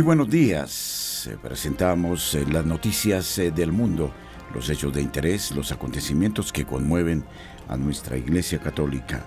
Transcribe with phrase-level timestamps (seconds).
[0.00, 1.28] Muy buenos días.
[1.30, 4.10] Eh, Presentamos eh, las noticias eh, del mundo,
[4.54, 7.22] los hechos de interés, los acontecimientos que conmueven
[7.68, 9.22] a nuestra Iglesia Católica.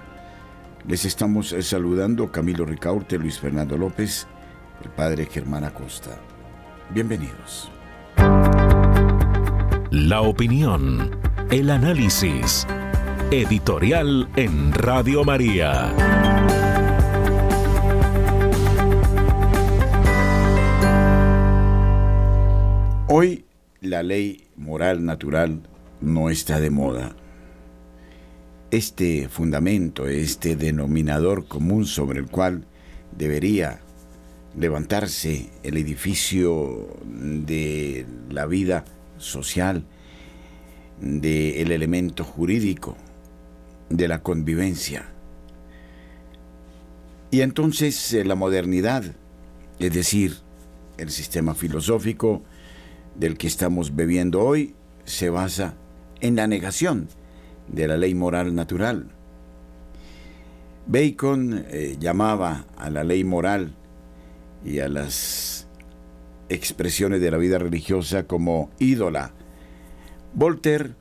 [0.87, 4.25] Les estamos saludando Camilo Ricaurte, Luis Fernando López,
[4.83, 6.17] el Padre Germán Acosta.
[6.89, 7.71] Bienvenidos.
[9.91, 11.19] La opinión,
[11.51, 12.65] el análisis.
[13.29, 16.22] Editorial en Radio María.
[23.09, 23.43] Hoy
[23.81, 25.61] la ley moral natural
[25.99, 27.13] no está de moda.
[28.71, 32.65] Este fundamento, este denominador común sobre el cual
[33.11, 33.81] debería
[34.57, 38.85] levantarse el edificio de la vida
[39.17, 39.83] social,
[41.01, 42.95] del elemento jurídico,
[43.89, 45.09] de la convivencia.
[47.31, 49.03] Y entonces eh, la modernidad,
[49.79, 50.37] es decir,
[50.97, 52.43] el sistema filosófico,
[53.15, 54.75] del que estamos bebiendo hoy
[55.05, 55.75] se basa
[56.21, 57.07] en la negación
[57.67, 59.07] de la ley moral natural.
[60.85, 63.73] Bacon eh, llamaba a la ley moral
[64.65, 65.67] y a las
[66.49, 69.31] expresiones de la vida religiosa como ídola.
[70.33, 70.95] Voltaire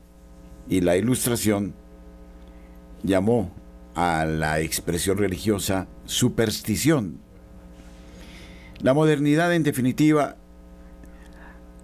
[0.69, 1.73] y la Ilustración
[3.03, 3.51] llamó
[3.95, 7.19] a la expresión religiosa superstición.
[8.79, 10.37] La modernidad, en definitiva,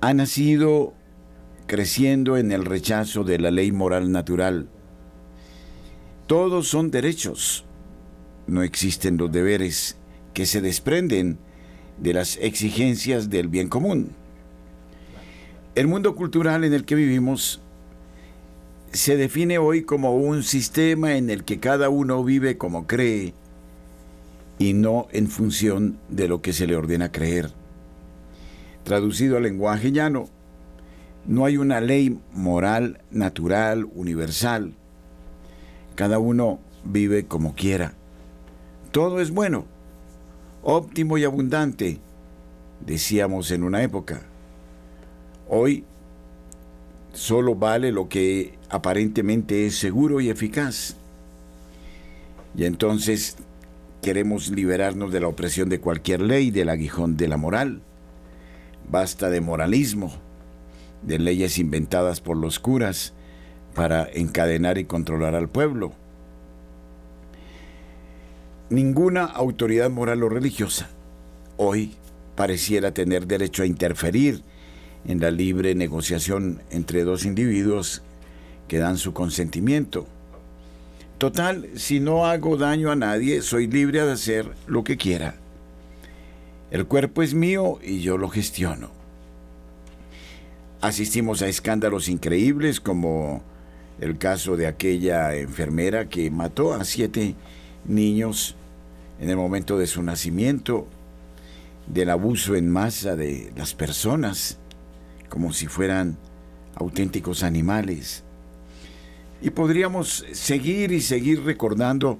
[0.02, 0.94] ha nacido
[1.68, 4.70] creciendo en el rechazo de la ley moral natural.
[6.28, 7.66] Todos son derechos.
[8.48, 9.98] No existen los deberes
[10.34, 11.38] que se desprenden
[11.98, 14.12] de las exigencias del bien común.
[15.76, 17.62] El mundo cultural en el que vivimos
[18.92, 23.34] se define hoy como un sistema en el que cada uno vive como cree
[24.58, 27.59] y no en función de lo que se le ordena creer.
[28.89, 30.29] Traducido al lenguaje llano,
[31.27, 34.73] no hay una ley moral, natural, universal.
[35.94, 37.94] Cada uno vive como quiera.
[38.91, 39.66] Todo es bueno,
[40.63, 42.00] óptimo y abundante,
[42.83, 44.23] decíamos en una época.
[45.47, 45.83] Hoy
[47.13, 50.95] solo vale lo que aparentemente es seguro y eficaz.
[52.57, 53.38] Y entonces
[54.01, 57.83] queremos liberarnos de la opresión de cualquier ley, del aguijón de la moral.
[58.89, 60.11] Basta de moralismo,
[61.03, 63.13] de leyes inventadas por los curas
[63.75, 65.94] para encadenar y controlar al pueblo.
[68.69, 70.89] Ninguna autoridad moral o religiosa
[71.57, 71.95] hoy
[72.35, 74.44] pareciera tener derecho a interferir
[75.06, 78.01] en la libre negociación entre dos individuos
[78.67, 80.07] que dan su consentimiento.
[81.17, 85.35] Total, si no hago daño a nadie, soy libre de hacer lo que quiera.
[86.72, 88.91] El cuerpo es mío y yo lo gestiono.
[90.81, 93.41] Asistimos a escándalos increíbles como
[94.00, 97.35] el caso de aquella enfermera que mató a siete
[97.85, 98.56] niños
[99.19, 100.88] en el momento de su nacimiento,
[101.88, 104.59] del abuso en masa de las personas,
[105.28, 106.18] como si fueran
[106.75, 108.24] auténticos animales.
[109.41, 112.19] Y podríamos seguir y seguir recordando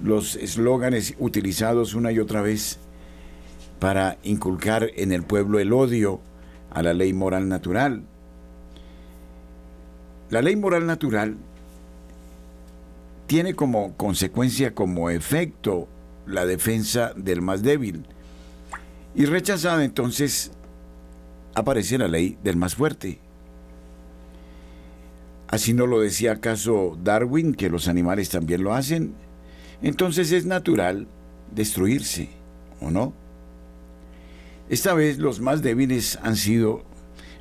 [0.00, 2.78] los eslóganes utilizados una y otra vez
[3.78, 6.20] para inculcar en el pueblo el odio
[6.70, 8.02] a la ley moral natural.
[10.30, 11.36] La ley moral natural
[13.26, 15.88] tiene como consecuencia, como efecto,
[16.26, 18.04] la defensa del más débil.
[19.14, 20.52] Y rechazada entonces
[21.54, 23.20] aparece la ley del más fuerte.
[25.48, 29.14] Así no lo decía acaso Darwin, que los animales también lo hacen.
[29.80, 31.08] Entonces es natural
[31.54, 32.28] destruirse,
[32.80, 33.14] ¿o no?
[34.68, 36.82] Esta vez los más débiles han sido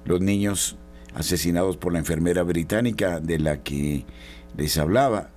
[0.06, 0.78] los niños
[1.14, 4.06] asesinados por la enfermera británica de la que
[4.56, 5.30] les hablaba,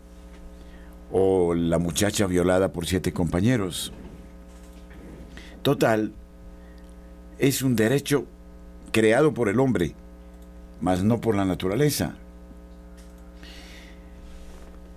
[1.10, 3.92] o la muchacha violada por siete compañeros.
[5.62, 6.12] Total,
[7.38, 8.26] es un derecho
[8.92, 9.94] creado por el hombre,
[10.80, 12.14] mas no por la naturaleza.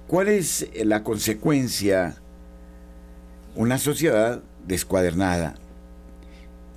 [0.07, 2.17] ¿Cuál es la consecuencia?
[3.55, 5.55] Una sociedad descuadernada.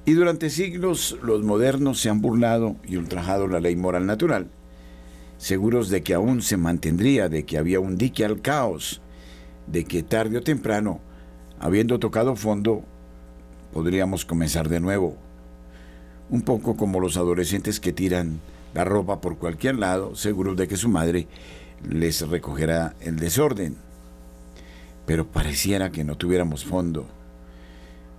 [0.06, 4.46] Y durante siglos los modernos se han burlado y ultrajado la ley moral natural,
[5.36, 9.02] seguros de que aún se mantendría, de que había un dique al caos,
[9.66, 11.00] de que tarde o temprano,
[11.58, 12.84] habiendo tocado fondo,
[13.72, 15.16] podríamos comenzar de nuevo.
[16.30, 18.40] Un poco como los adolescentes que tiran
[18.74, 21.26] la ropa por cualquier lado, seguros de que su madre
[21.82, 23.76] les recogerá el desorden.
[25.04, 27.08] Pero pareciera que no tuviéramos fondo.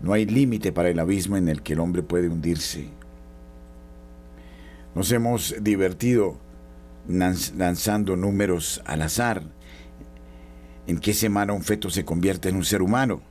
[0.01, 2.88] No hay límite para el abismo en el que el hombre puede hundirse.
[4.95, 6.38] Nos hemos divertido
[7.07, 9.44] lanzando números al azar.
[10.88, 13.21] ¿En qué semana un feto se convierte en un ser humano?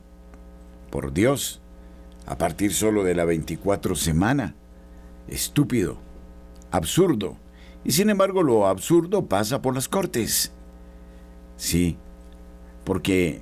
[0.89, 1.61] Por Dios,
[2.25, 4.55] a partir solo de la 24 semana.
[5.27, 5.97] Estúpido,
[6.71, 7.37] absurdo.
[7.83, 10.51] Y sin embargo lo absurdo pasa por las cortes.
[11.55, 11.97] Sí,
[12.83, 13.41] porque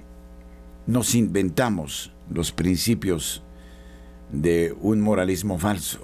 [0.87, 3.43] nos inventamos los principios
[4.31, 5.99] de un moralismo falso.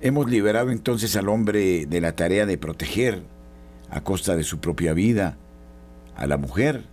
[0.00, 3.22] Hemos liberado entonces al hombre de la tarea de proteger,
[3.90, 5.36] a costa de su propia vida,
[6.16, 6.84] a la mujer.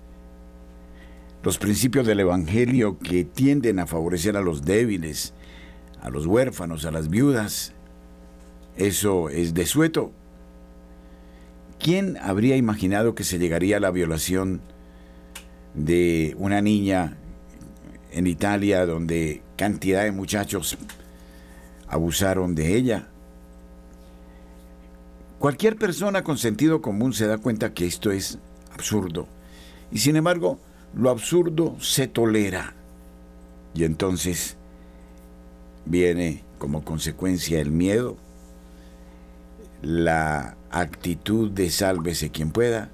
[1.44, 5.34] Los principios del Evangelio que tienden a favorecer a los débiles,
[6.02, 7.74] a los huérfanos, a las viudas,
[8.76, 10.12] eso es desueto.
[11.80, 14.62] ¿Quién habría imaginado que se llegaría a la violación
[15.78, 17.16] de una niña
[18.12, 20.78] en Italia donde cantidad de muchachos
[21.88, 23.08] abusaron de ella.
[25.40, 28.40] Cualquier persona con sentido común se da cuenta que esto es
[28.74, 29.28] absurdo.
[29.92, 30.60] Y sin embargo,
[30.96, 32.74] lo absurdo se tolera.
[33.76, 34.58] Y entonces
[35.86, 38.18] viene como consecuencia el miedo,
[39.84, 42.90] la actitud de sálvese quien pueda,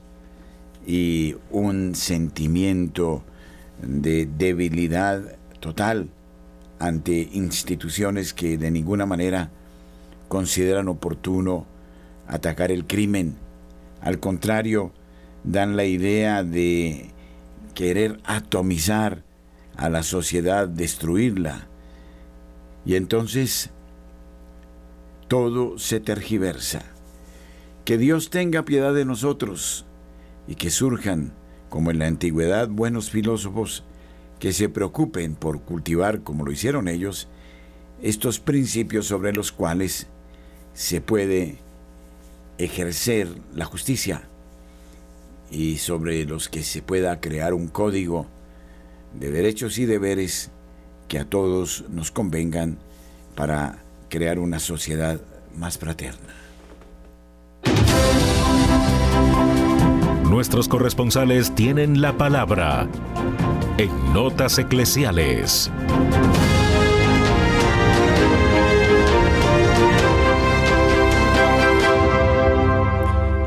[0.85, 3.23] y un sentimiento
[3.81, 6.09] de debilidad total
[6.79, 9.49] ante instituciones que de ninguna manera
[10.27, 11.65] consideran oportuno
[12.27, 13.35] atacar el crimen.
[14.01, 14.91] Al contrario,
[15.43, 17.11] dan la idea de
[17.73, 19.23] querer atomizar
[19.77, 21.67] a la sociedad, destruirla.
[22.85, 23.69] Y entonces
[25.27, 26.81] todo se tergiversa.
[27.85, 29.85] Que Dios tenga piedad de nosotros
[30.47, 31.33] y que surjan,
[31.69, 33.83] como en la antigüedad, buenos filósofos
[34.39, 37.27] que se preocupen por cultivar, como lo hicieron ellos,
[38.01, 40.07] estos principios sobre los cuales
[40.73, 41.57] se puede
[42.57, 44.23] ejercer la justicia
[45.49, 48.27] y sobre los que se pueda crear un código
[49.17, 50.51] de derechos y deberes
[51.07, 52.77] que a todos nos convengan
[53.35, 55.21] para crear una sociedad
[55.55, 56.42] más fraterna.
[60.33, 62.89] Nuestros corresponsales tienen la palabra
[63.77, 65.69] en Notas Eclesiales.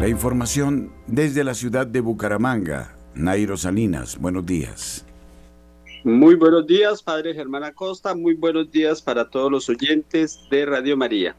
[0.00, 2.94] La información desde la ciudad de Bucaramanga.
[3.16, 5.04] Nairo Salinas, buenos días.
[6.04, 8.14] Muy buenos días, Padre Germán Acosta.
[8.14, 11.34] Muy buenos días para todos los oyentes de Radio María.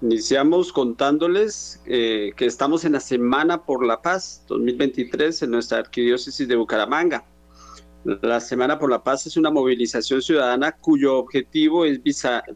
[0.00, 6.46] Iniciamos contándoles eh, que estamos en la Semana por la Paz 2023 en nuestra Arquidiócesis
[6.46, 7.26] de Bucaramanga.
[8.04, 12.00] La Semana por la Paz es una movilización ciudadana cuyo objetivo es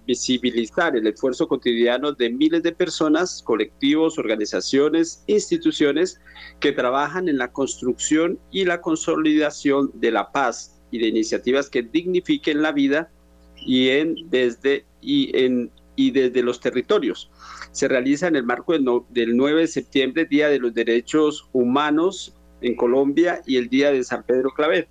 [0.07, 6.21] visibilizar el esfuerzo cotidiano de miles de personas, colectivos, organizaciones, instituciones
[6.61, 11.83] que trabajan en la construcción y la consolidación de la paz y de iniciativas que
[11.83, 13.11] dignifiquen la vida
[13.57, 17.31] y en desde y en y desde los territorios.
[17.71, 22.77] Se realiza en el marco del, 9 de septiembre, Día de los Derechos Humanos en
[22.77, 24.89] Colombia y el Día de San Pedro Claver.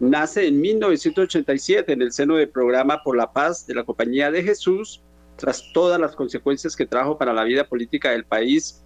[0.00, 4.42] Nace en 1987 en el seno del programa por la paz de la Compañía de
[4.42, 5.02] Jesús,
[5.36, 8.82] tras todas las consecuencias que trajo para la vida política del país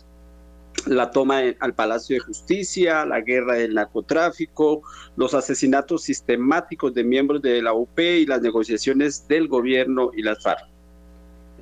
[0.86, 4.82] la toma al Palacio de Justicia, la guerra del narcotráfico,
[5.16, 10.42] los asesinatos sistemáticos de miembros de la UP y las negociaciones del gobierno y las
[10.42, 10.71] FARC.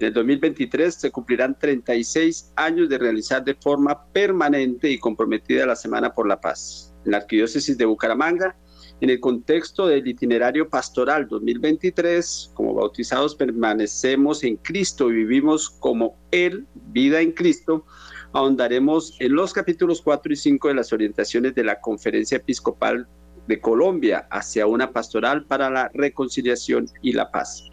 [0.00, 5.76] En el 2023 se cumplirán 36 años de realizar de forma permanente y comprometida la
[5.76, 6.94] Semana por la Paz.
[7.04, 8.56] En la Arquidiócesis de Bucaramanga,
[9.02, 16.16] en el contexto del itinerario pastoral 2023, como bautizados permanecemos en Cristo y vivimos como
[16.30, 17.84] Él, vida en Cristo,
[18.32, 23.06] ahondaremos en los capítulos 4 y 5 de las orientaciones de la Conferencia Episcopal
[23.46, 27.66] de Colombia hacia una pastoral para la reconciliación y la paz.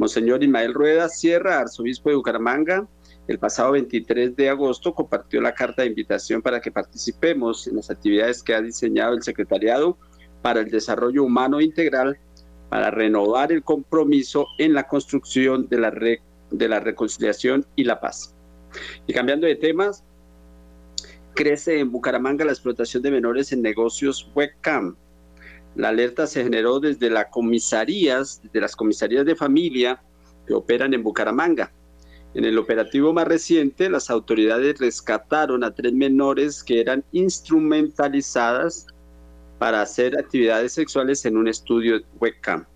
[0.00, 2.88] Monseñor Ismael Rueda Sierra, arzobispo de Bucaramanga,
[3.28, 7.90] el pasado 23 de agosto compartió la carta de invitación para que participemos en las
[7.90, 9.98] actividades que ha diseñado el secretariado
[10.40, 12.18] para el desarrollo humano integral
[12.70, 18.34] para renovar el compromiso en la construcción de la, de la reconciliación y la paz.
[19.06, 20.02] Y cambiando de temas,
[21.34, 24.96] crece en Bucaramanga la explotación de menores en negocios webcam.
[25.76, 30.02] La alerta se generó desde las comisarías, de familia
[30.46, 31.72] que operan en Bucaramanga.
[32.34, 38.86] En el operativo más reciente, las autoridades rescataron a tres menores que eran instrumentalizadas
[39.58, 42.66] para hacer actividades sexuales en un estudio webcam.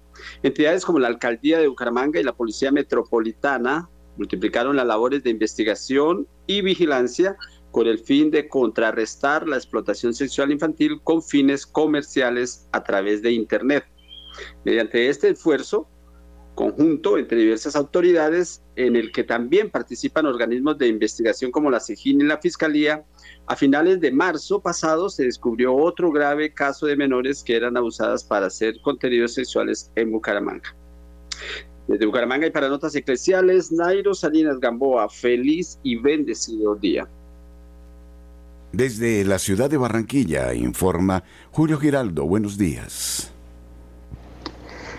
[0.42, 6.28] Entidades como la Alcaldía de Bucaramanga y la Policía Metropolitana multiplicaron las labores de investigación
[6.46, 7.36] y vigilancia
[7.74, 13.32] con el fin de contrarrestar la explotación sexual infantil con fines comerciales a través de
[13.32, 13.84] Internet.
[14.64, 15.88] Mediante este esfuerzo,
[16.54, 22.20] conjunto entre diversas autoridades en el que también participan organismos de investigación como la SEGIN
[22.20, 23.04] y la Fiscalía.
[23.48, 28.22] A finales de marzo pasado se descubrió otro grave caso de menores que eran abusadas
[28.22, 30.76] para hacer contenidos sexuales en Bucaramanga.
[31.88, 37.08] Desde Bucaramanga y para notas eclesiales, Nairo Salinas Gamboa, feliz y bendecido día.
[38.74, 43.32] Desde la ciudad de Barranquilla informa Julio Giraldo, buenos días.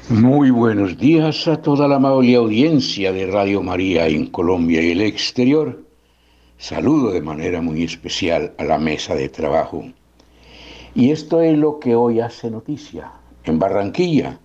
[0.08, 5.02] Muy buenos días a toda la amable audiencia de Radio María en Colombia y el
[5.02, 5.84] exterior.
[6.58, 9.84] Saludo de manera muy especial a la mesa de trabajo.
[10.94, 13.12] Y esto es lo que hoy hace noticia
[13.44, 14.40] en Barranquilla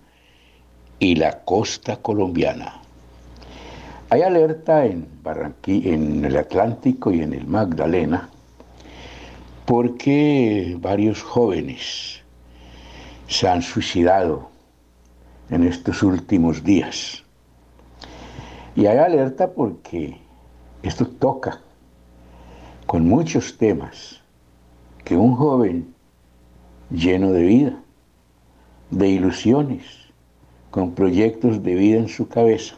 [0.99, 2.81] y la costa colombiana.
[4.09, 8.29] Hay alerta en Barranquilla, en el Atlántico y en el Magdalena
[9.71, 12.21] porque varios jóvenes
[13.29, 14.49] se han suicidado
[15.49, 17.23] en estos últimos días.
[18.75, 20.17] Y hay alerta porque
[20.83, 21.61] esto toca
[22.85, 24.19] con muchos temas
[25.05, 25.95] que un joven
[26.89, 27.81] lleno de vida,
[28.89, 29.85] de ilusiones,
[30.69, 32.75] con proyectos de vida en su cabeza,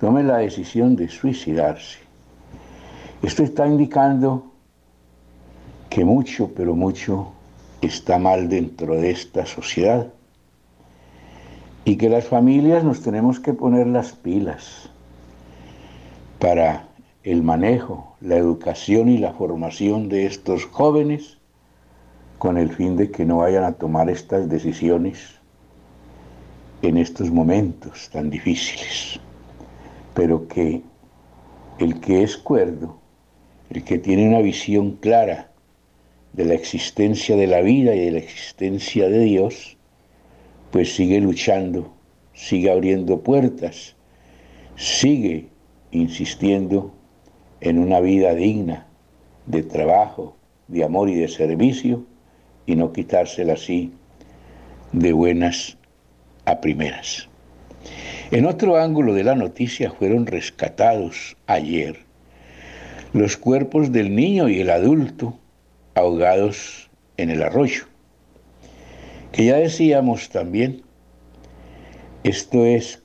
[0.00, 1.98] tome la decisión de suicidarse.
[3.22, 4.51] Esto está indicando
[5.92, 7.32] que mucho, pero mucho
[7.82, 10.10] está mal dentro de esta sociedad.
[11.84, 14.88] Y que las familias nos tenemos que poner las pilas
[16.38, 16.88] para
[17.24, 21.36] el manejo, la educación y la formación de estos jóvenes
[22.38, 25.34] con el fin de que no vayan a tomar estas decisiones
[26.80, 29.20] en estos momentos tan difíciles,
[30.14, 30.82] pero que
[31.78, 32.96] el que es cuerdo,
[33.68, 35.51] el que tiene una visión clara
[36.32, 39.76] de la existencia de la vida y de la existencia de Dios,
[40.70, 41.94] pues sigue luchando,
[42.32, 43.94] sigue abriendo puertas,
[44.76, 45.48] sigue
[45.90, 46.94] insistiendo
[47.60, 48.86] en una vida digna
[49.46, 50.36] de trabajo,
[50.68, 52.06] de amor y de servicio
[52.66, 53.92] y no quitársela así
[54.92, 55.76] de buenas
[56.46, 57.28] a primeras.
[58.30, 61.98] En otro ángulo de la noticia fueron rescatados ayer
[63.12, 65.38] los cuerpos del niño y el adulto
[65.94, 67.84] ahogados en el arroyo
[69.32, 70.82] que ya decíamos también,
[72.22, 73.02] esto es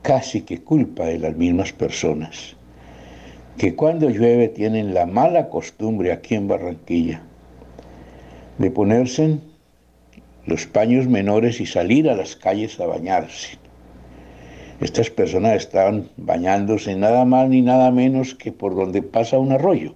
[0.00, 2.56] casi que culpa de las mismas personas,
[3.58, 7.22] que cuando llueve tienen la mala costumbre aquí en Barranquilla
[8.56, 9.38] de ponerse
[10.46, 13.58] los paños menores y salir a las calles a bañarse.
[14.80, 19.94] Estas personas estaban bañándose nada más ni nada menos que por donde pasa un arroyo.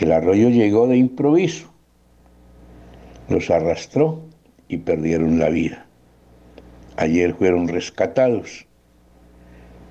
[0.00, 1.72] El arroyo llegó de improviso
[3.28, 4.22] los arrastró
[4.68, 5.86] y perdieron la vida.
[6.96, 8.66] Ayer fueron rescatados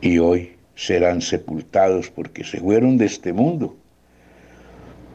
[0.01, 3.77] y hoy serán sepultados porque se fueron de este mundo,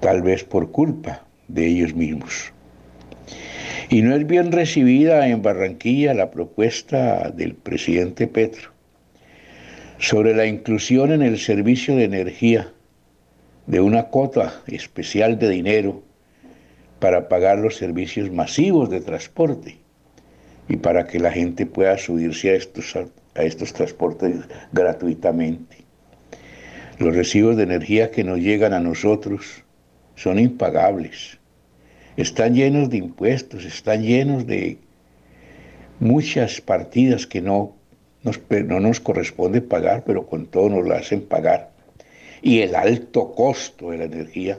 [0.00, 2.52] tal vez por culpa de ellos mismos.
[3.90, 8.70] Y no es bien recibida en Barranquilla la propuesta del presidente Petro
[9.98, 12.72] sobre la inclusión en el servicio de energía
[13.66, 16.02] de una cuota especial de dinero
[16.98, 19.78] para pagar los servicios masivos de transporte
[20.68, 24.36] y para que la gente pueda subirse a estos, a estos transportes
[24.72, 25.78] gratuitamente.
[26.98, 29.64] Los recibos de energía que nos llegan a nosotros
[30.14, 31.38] son impagables.
[32.16, 34.78] Están llenos de impuestos, están llenos de
[35.98, 37.74] muchas partidas que no
[38.22, 41.71] nos, no nos corresponde pagar, pero con todo nos la hacen pagar.
[42.42, 44.58] Y el alto costo de la energía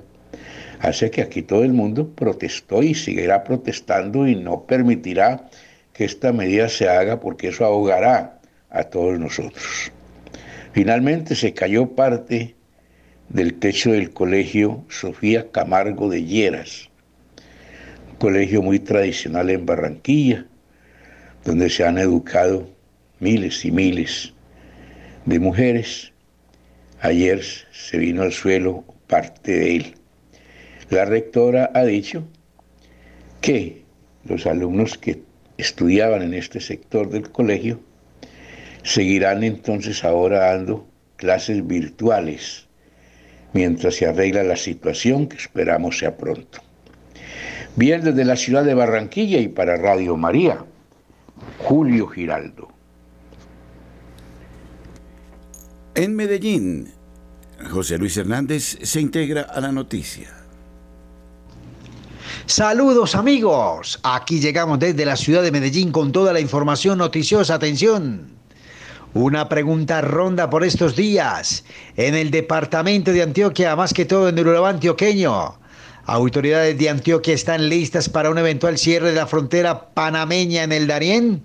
[0.80, 5.50] hace que aquí todo el mundo protestó y seguirá protestando y no permitirá
[5.94, 9.92] que esta medida se haga porque eso ahogará a todos nosotros.
[10.72, 12.56] Finalmente se cayó parte
[13.30, 16.90] del techo del colegio Sofía Camargo de Lleras
[18.24, 20.46] colegio muy tradicional en Barranquilla,
[21.44, 22.70] donde se han educado
[23.20, 24.34] miles y miles
[25.26, 26.13] de mujeres.
[27.04, 27.44] Ayer
[27.74, 29.96] se vino al suelo parte de él.
[30.90, 32.24] La rectora ha dicho
[33.42, 33.84] que
[34.24, 35.22] los alumnos que
[35.58, 37.82] estudiaban en este sector del colegio
[38.84, 42.70] seguirán entonces ahora dando clases virtuales
[43.52, 46.62] mientras se arregla la situación que esperamos sea pronto.
[47.76, 50.64] Bien desde la ciudad de Barranquilla y para Radio María,
[51.58, 52.73] Julio Giraldo.
[55.96, 56.92] En Medellín,
[57.70, 60.28] José Luis Hernández se integra a la noticia.
[62.48, 67.54] Saludos amigos, aquí llegamos desde la ciudad de Medellín con toda la información noticiosa.
[67.54, 68.32] Atención.
[69.14, 71.64] Una pregunta ronda por estos días.
[71.96, 75.60] En el departamento de Antioquia, más que todo en el Urabá antioqueño,
[76.06, 80.88] autoridades de Antioquia están listas para un eventual cierre de la frontera panameña en el
[80.88, 81.44] Darién.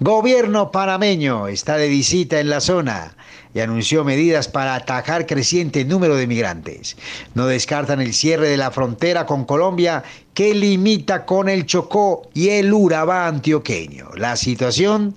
[0.00, 3.16] Gobierno panameño está de visita en la zona
[3.56, 6.94] y anunció medidas para atajar creciente número de migrantes.
[7.32, 12.50] No descartan el cierre de la frontera con Colombia que limita con el Chocó y
[12.50, 14.10] el Urabá antioqueño.
[14.14, 15.14] La situación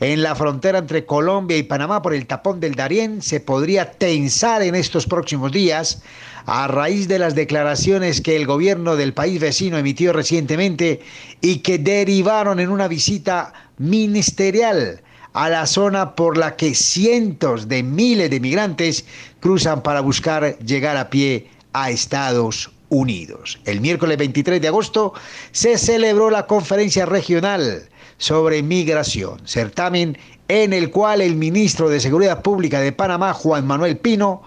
[0.00, 4.60] en la frontera entre Colombia y Panamá por el tapón del Darién se podría tensar
[4.60, 6.02] en estos próximos días
[6.44, 11.00] a raíz de las declaraciones que el gobierno del país vecino emitió recientemente
[11.40, 15.00] y que derivaron en una visita ministerial
[15.38, 19.04] a la zona por la que cientos de miles de migrantes
[19.38, 23.60] cruzan para buscar llegar a pie a Estados Unidos.
[23.64, 25.12] El miércoles 23 de agosto
[25.52, 30.18] se celebró la conferencia regional sobre migración, certamen
[30.48, 34.42] en el cual el ministro de Seguridad Pública de Panamá, Juan Manuel Pino,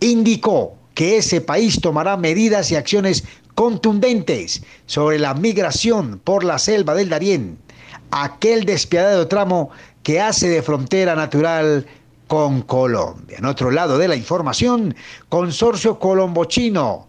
[0.00, 3.22] indicó que ese país tomará medidas y acciones
[3.54, 7.58] contundentes sobre la migración por la selva del Darién,
[8.10, 9.70] aquel despiadado tramo
[10.02, 11.86] que hace de frontera natural
[12.26, 13.38] con Colombia.
[13.38, 14.94] En otro lado de la información,
[15.28, 17.06] Consorcio Colombo-Chino,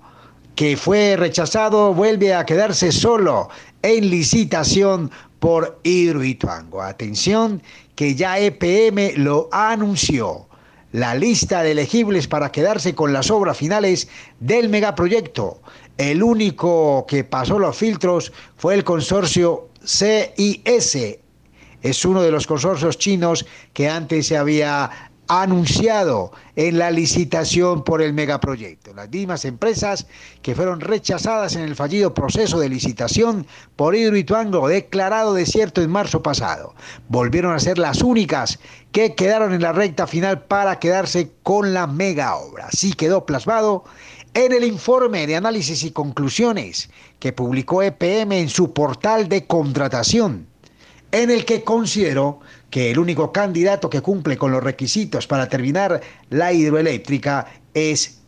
[0.56, 3.50] que fue rechazado, vuelve a quedarse solo
[3.82, 6.82] en licitación por Hidroituango.
[6.82, 7.64] Atención,
[7.96, 10.48] que ya EPM lo anunció.
[10.92, 14.08] La lista de elegibles para quedarse con las obras finales
[14.40, 15.60] del megaproyecto.
[15.98, 21.23] El único que pasó los filtros fue el consorcio CIS.
[21.84, 24.90] Es uno de los consorcios chinos que antes se había
[25.28, 28.94] anunciado en la licitación por el megaproyecto.
[28.94, 30.06] Las mismas empresas
[30.42, 36.22] que fueron rechazadas en el fallido proceso de licitación por Hidroituango declarado desierto en marzo
[36.22, 36.74] pasado,
[37.08, 38.60] volvieron a ser las únicas
[38.92, 42.68] que quedaron en la recta final para quedarse con la mega obra.
[42.68, 43.84] Así quedó plasmado
[44.34, 50.48] en el informe de análisis y conclusiones que publicó EPM en su portal de contratación,
[51.14, 52.40] en el que consideró
[52.72, 57.46] que el único candidato que cumple con los requisitos para terminar la hidroeléctrica
[57.76, 58.24] es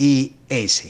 [0.00, 0.84] CIS.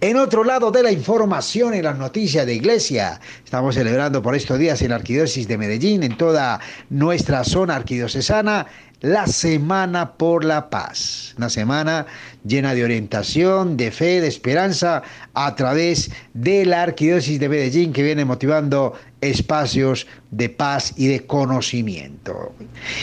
[0.00, 4.58] En otro lado de la información y las noticias de iglesia, estamos celebrando por estos
[4.58, 8.66] días en la Arquidiócesis de Medellín, en toda nuestra zona arquidiocesana,
[9.00, 11.34] la Semana por la Paz.
[11.36, 12.06] Una semana
[12.42, 15.02] llena de orientación, de fe, de esperanza,
[15.34, 21.26] a través de la Arquidiócesis de Medellín que viene motivando espacios de paz y de
[21.26, 22.54] conocimiento.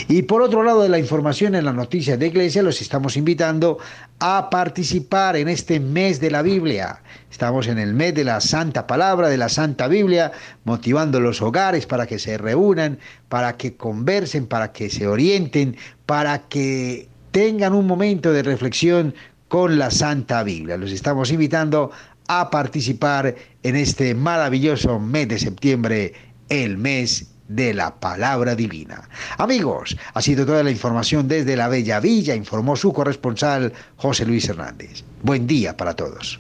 [0.08, 3.78] Y por otro lado de la información en las noticias de iglesia, los estamos invitando
[4.23, 7.01] a participar en este mes de la Biblia.
[7.31, 10.31] Estamos en el mes de la Santa Palabra, de la Santa Biblia,
[10.63, 16.47] motivando los hogares para que se reúnan, para que conversen, para que se orienten, para
[16.47, 19.15] que tengan un momento de reflexión
[19.47, 20.77] con la Santa Biblia.
[20.77, 21.89] Los estamos invitando
[22.27, 26.13] a participar en este maravilloso mes de septiembre,
[26.49, 29.07] el mes de la palabra divina.
[29.37, 34.47] Amigos, ha sido toda la información desde la Bella Villa, informó su corresponsal José Luis
[34.49, 35.03] Hernández.
[35.21, 36.39] Buen día para todos.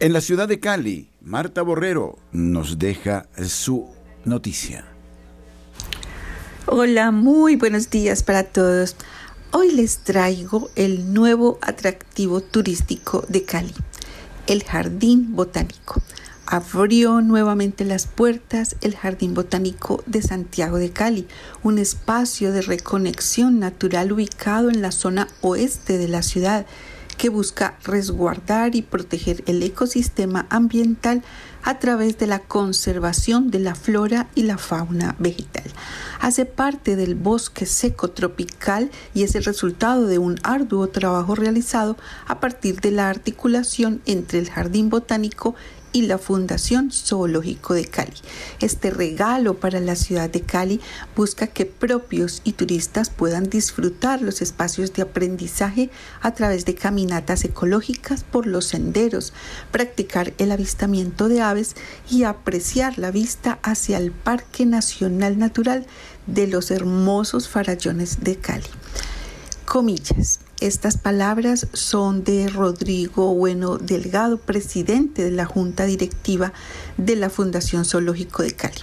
[0.00, 3.88] En la ciudad de Cali, Marta Borrero nos deja su
[4.24, 4.84] noticia.
[6.66, 8.94] Hola, muy buenos días para todos.
[9.50, 13.74] Hoy les traigo el nuevo atractivo turístico de Cali,
[14.48, 16.02] el Jardín Botánico.
[16.46, 21.28] Abrió nuevamente las puertas el Jardín Botánico de Santiago de Cali,
[21.62, 26.64] un espacio de reconexión natural ubicado en la zona oeste de la ciudad
[27.18, 31.22] que busca resguardar y proteger el ecosistema ambiental
[31.64, 35.64] a través de la conservación de la flora y la fauna vegetal.
[36.20, 41.96] Hace parte del bosque seco tropical y es el resultado de un arduo trabajo realizado
[42.26, 45.56] a partir de la articulación entre el Jardín Botánico
[45.92, 48.12] y la Fundación Zoológico de Cali.
[48.60, 50.80] Este regalo para la ciudad de Cali
[51.16, 57.44] busca que propios y turistas puedan disfrutar los espacios de aprendizaje a través de caminatas
[57.44, 59.32] ecológicas por los senderos,
[59.70, 61.74] practicar el avistamiento de aves
[62.10, 65.86] y apreciar la vista hacia el Parque Nacional Natural
[66.26, 68.66] de los hermosos farallones de Cali.
[69.64, 70.40] Comillas.
[70.60, 76.52] Estas palabras son de Rodrigo Bueno Delgado, presidente de la Junta Directiva
[76.96, 78.80] de la Fundación Zoológico de Cali.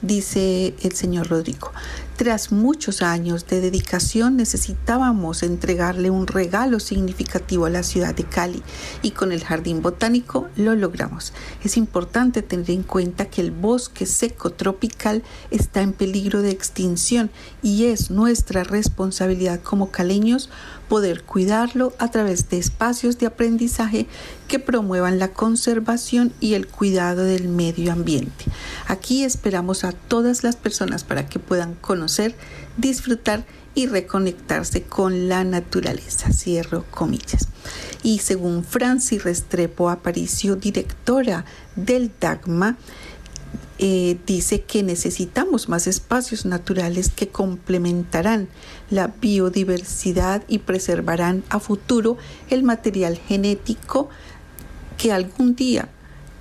[0.00, 1.70] Dice el señor Rodrigo,
[2.16, 8.62] tras muchos años de dedicación necesitábamos entregarle un regalo significativo a la ciudad de Cali
[9.02, 11.32] y con el Jardín Botánico lo logramos.
[11.62, 17.30] Es importante tener en cuenta que el bosque seco tropical está en peligro de extinción
[17.62, 20.50] y es nuestra responsabilidad como caleños
[20.92, 24.06] poder cuidarlo a través de espacios de aprendizaje
[24.46, 28.44] que promuevan la conservación y el cuidado del medio ambiente.
[28.88, 32.34] Aquí esperamos a todas las personas para que puedan conocer,
[32.76, 36.30] disfrutar y reconectarse con la naturaleza.
[36.30, 37.48] Cierro comillas.
[38.02, 42.76] Y según Francis Restrepo Aparicio, directora del DAGMA,
[43.78, 48.48] eh, dice que necesitamos más espacios naturales que complementarán
[48.92, 52.18] la biodiversidad y preservarán a futuro
[52.50, 54.10] el material genético
[54.98, 55.88] que algún día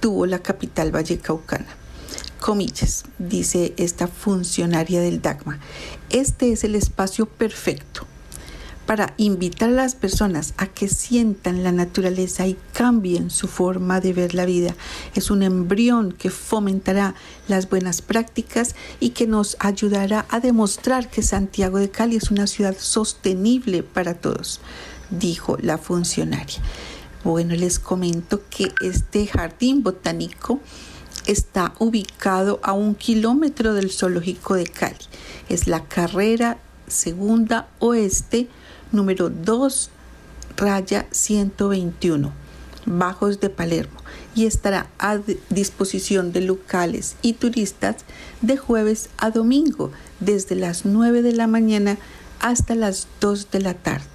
[0.01, 1.67] tuvo la capital vallecaucana.
[2.39, 5.59] Comillas, dice esta funcionaria del DAGMA,
[6.09, 8.05] este es el espacio perfecto
[8.91, 14.11] para invitar a las personas a que sientan la naturaleza y cambien su forma de
[14.11, 14.75] ver la vida.
[15.15, 17.15] Es un embrión que fomentará
[17.47, 22.47] las buenas prácticas y que nos ayudará a demostrar que Santiago de Cali es una
[22.47, 24.59] ciudad sostenible para todos,
[25.09, 26.59] dijo la funcionaria.
[27.23, 30.59] Bueno, les comento que este jardín botánico
[31.27, 34.97] está ubicado a un kilómetro del zoológico de Cali.
[35.47, 38.49] Es la carrera segunda oeste
[38.91, 39.89] número 2,
[40.57, 42.31] raya 121,
[42.85, 43.99] Bajos de Palermo,
[44.35, 47.97] y estará a disposición de locales y turistas
[48.41, 51.97] de jueves a domingo, desde las 9 de la mañana
[52.39, 54.05] hasta las 2 de la tarde.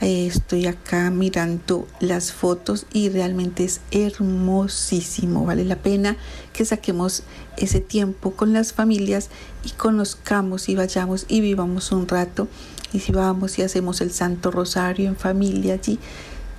[0.00, 5.44] Estoy acá mirando las fotos y realmente es hermosísimo.
[5.44, 6.16] Vale la pena
[6.54, 7.22] que saquemos
[7.58, 9.28] ese tiempo con las familias
[9.62, 12.48] y conozcamos y vayamos y vivamos un rato
[12.92, 15.98] y si vamos y hacemos el Santo Rosario en familia allí,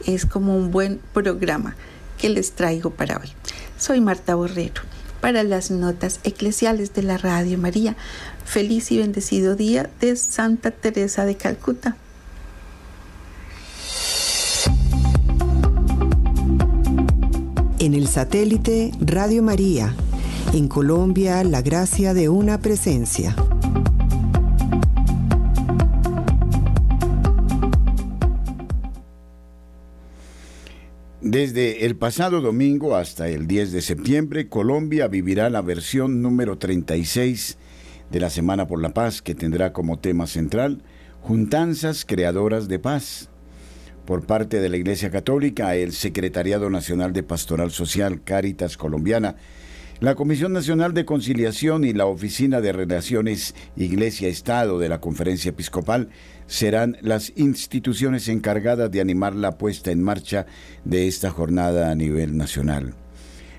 [0.06, 1.76] es como un buen programa
[2.18, 3.30] que les traigo para hoy.
[3.78, 4.82] Soy Marta Borrero
[5.22, 7.96] para las notas eclesiales de la Radio María.
[8.44, 11.96] Feliz y bendecido día de Santa Teresa de Calcuta.
[17.80, 19.96] En el satélite Radio María,
[20.54, 23.36] en Colombia, la gracia de una presencia.
[31.22, 37.60] Desde el pasado domingo hasta el 10 de septiembre, Colombia vivirá la versión número 36
[38.10, 40.82] de la Semana por la Paz, que tendrá como tema central
[41.22, 43.30] Juntanzas Creadoras de Paz.
[44.08, 49.36] Por parte de la Iglesia Católica, el Secretariado Nacional de Pastoral Social Cáritas Colombiana
[50.02, 56.10] la Comisión Nacional de Conciliación y la Oficina de Relaciones Iglesia-Estado de la Conferencia Episcopal
[56.48, 60.48] serán las instituciones encargadas de animar la puesta en marcha
[60.86, 62.96] de esta jornada a nivel nacional.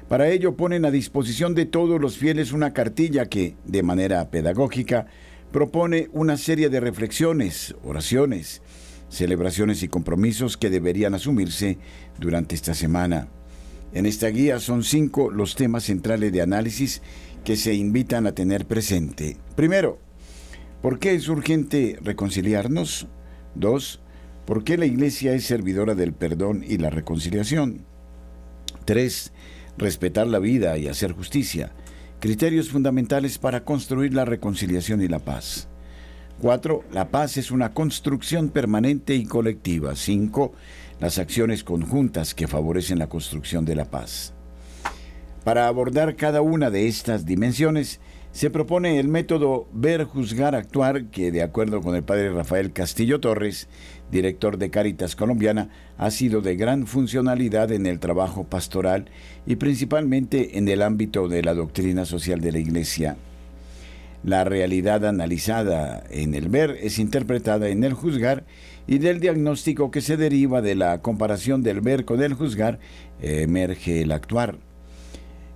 [0.09, 5.07] Para ello ponen a disposición de todos los fieles una cartilla que, de manera pedagógica,
[5.52, 8.62] propone una serie de reflexiones, oraciones,
[9.09, 11.78] celebraciones y compromisos que deberían asumirse
[12.18, 13.28] durante esta semana.
[13.94, 17.02] En esta guía son cinco los temas centrales de análisis
[17.44, 19.37] que se invitan a tener presente.
[19.57, 19.98] Primero,
[20.81, 23.09] ¿por qué es urgente reconciliarnos?
[23.55, 24.00] Dos,
[24.46, 27.85] ¿por qué la Iglesia es servidora del perdón y la reconciliación?
[28.85, 29.33] Tres,
[29.76, 31.72] respetar la vida y hacer justicia.
[32.20, 35.68] Criterios fundamentales para construir la reconciliación y la paz.
[36.40, 39.94] Cuatro, La paz es una construcción permanente y colectiva.
[39.94, 40.55] Cinco,
[41.03, 44.35] las acciones conjuntas que favorecen la construcción de la paz.
[45.43, 47.99] Para abordar cada una de estas dimensiones,
[48.31, 53.19] se propone el método ver, juzgar, actuar, que de acuerdo con el padre Rafael Castillo
[53.19, 53.67] Torres,
[54.12, 59.07] director de Cáritas Colombiana, ha sido de gran funcionalidad en el trabajo pastoral
[59.45, 63.17] y principalmente en el ámbito de la doctrina social de la Iglesia.
[64.23, 68.45] La realidad analizada en el ver es interpretada en el juzgar
[68.87, 72.79] y del diagnóstico que se deriva de la comparación del ver con el juzgar
[73.21, 74.59] emerge el actuar.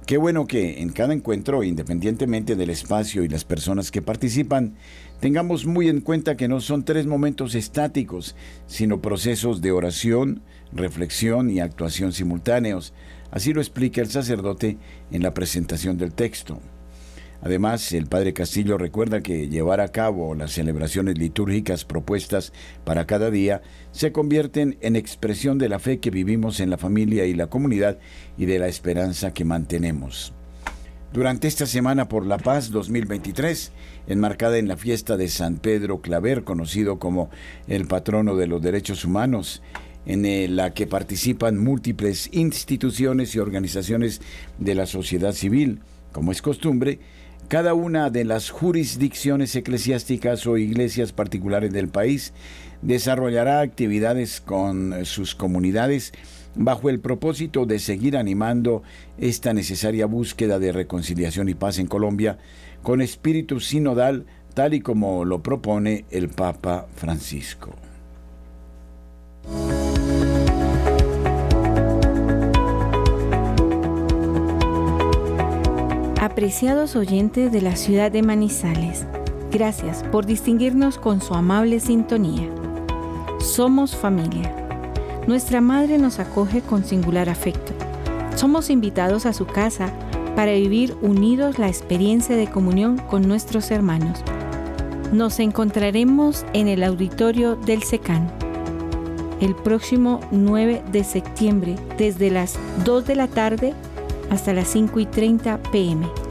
[0.06, 4.76] Qué bueno que en cada encuentro, independientemente del espacio y las personas que participan,
[5.18, 8.36] tengamos muy en cuenta que no son tres momentos estáticos,
[8.68, 12.94] sino procesos de oración, reflexión y actuación simultáneos.
[13.32, 14.78] Así lo explica el sacerdote
[15.10, 16.60] en la presentación del texto.
[17.42, 22.52] Además, el padre Castillo recuerda que llevar a cabo las celebraciones litúrgicas propuestas
[22.84, 27.26] para cada día se convierten en expresión de la fe que vivimos en la familia
[27.26, 27.98] y la comunidad
[28.36, 30.32] y de la esperanza que mantenemos.
[31.12, 33.72] Durante esta Semana por la Paz 2023,
[34.06, 37.30] enmarcada en la fiesta de San Pedro Claver, conocido como
[37.68, 39.62] el patrono de los derechos humanos,
[40.04, 44.20] en la que participan múltiples instituciones y organizaciones
[44.58, 45.80] de la sociedad civil,
[46.12, 47.00] como es costumbre,
[47.48, 52.32] cada una de las jurisdicciones eclesiásticas o iglesias particulares del país
[52.82, 56.12] desarrollará actividades con sus comunidades
[56.54, 58.82] bajo el propósito de seguir animando
[59.18, 62.38] esta necesaria búsqueda de reconciliación y paz en Colombia
[62.82, 67.74] con espíritu sinodal tal y como lo propone el Papa Francisco.
[76.36, 79.06] Apreciados oyentes de la ciudad de Manizales,
[79.50, 82.46] gracias por distinguirnos con su amable sintonía.
[83.38, 84.54] Somos familia.
[85.26, 87.72] Nuestra madre nos acoge con singular afecto.
[88.34, 89.90] Somos invitados a su casa
[90.36, 94.20] para vivir unidos la experiencia de comunión con nuestros hermanos.
[95.14, 98.30] Nos encontraremos en el auditorio del SECAN
[99.40, 103.72] el próximo 9 de septiembre desde las 2 de la tarde
[104.28, 106.25] hasta las 5 y 30 pm.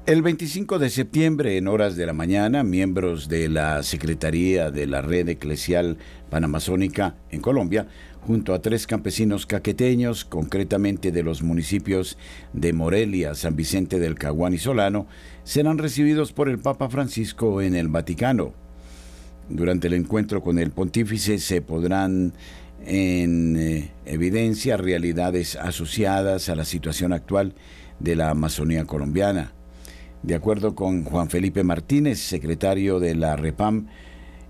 [0.04, 5.00] El 25 de septiembre, en horas de la mañana, miembros de la Secretaría de la
[5.00, 5.96] Red Eclesial
[6.28, 7.86] Panamazónica en Colombia
[8.20, 12.18] junto a tres campesinos caqueteños, concretamente de los municipios
[12.52, 15.06] de Morelia, San Vicente del Caguán y Solano,
[15.44, 18.52] serán recibidos por el Papa Francisco en el Vaticano.
[19.50, 22.32] Durante el encuentro con el pontífice se podrán
[22.86, 27.54] en eh, evidencia realidades asociadas a la situación actual
[27.98, 29.52] de la Amazonía colombiana.
[30.22, 33.88] De acuerdo con Juan Felipe Martínez, secretario de la REPAM,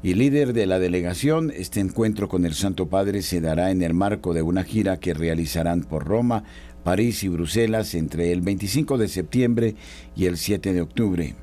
[0.02, 3.94] y líder de la delegación, este encuentro con el Santo Padre se dará en el
[3.94, 6.44] marco de una gira que realizarán por Roma,
[6.84, 9.74] París y Bruselas entre el 25 de septiembre
[10.16, 11.34] y el 7 de octubre.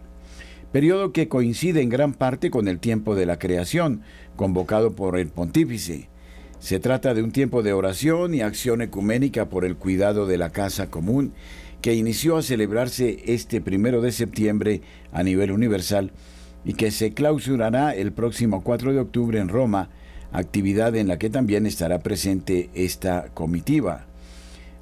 [0.77, 4.03] Periodo que coincide en gran parte con el tiempo de la creación,
[4.35, 6.07] convocado por el pontífice.
[6.59, 10.51] Se trata de un tiempo de oración y acción ecuménica por el cuidado de la
[10.51, 11.33] casa común,
[11.81, 16.11] que inició a celebrarse este primero de septiembre a nivel universal
[16.63, 19.89] y que se clausurará el próximo 4 de octubre en Roma,
[20.31, 24.06] actividad en la que también estará presente esta comitiva.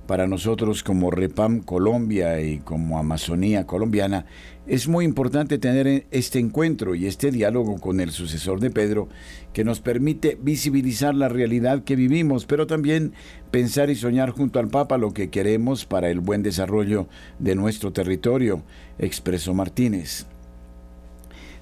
[0.07, 4.27] Para nosotros como Repam Colombia y como Amazonía colombiana
[4.67, 9.09] es muy importante tener este encuentro y este diálogo con el sucesor de Pedro
[9.51, 13.13] que nos permite visibilizar la realidad que vivimos, pero también
[13.49, 17.07] pensar y soñar junto al Papa lo que queremos para el buen desarrollo
[17.39, 18.61] de nuestro territorio,
[18.99, 20.27] expresó Martínez.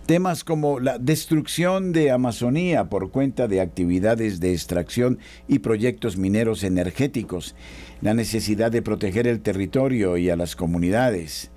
[0.06, 6.66] Temas como la destrucción de Amazonía por cuenta de actividades de extracción y proyectos mineros
[6.66, 7.56] energéticos,
[8.02, 11.52] la necesidad de proteger el territorio y a las comunidades,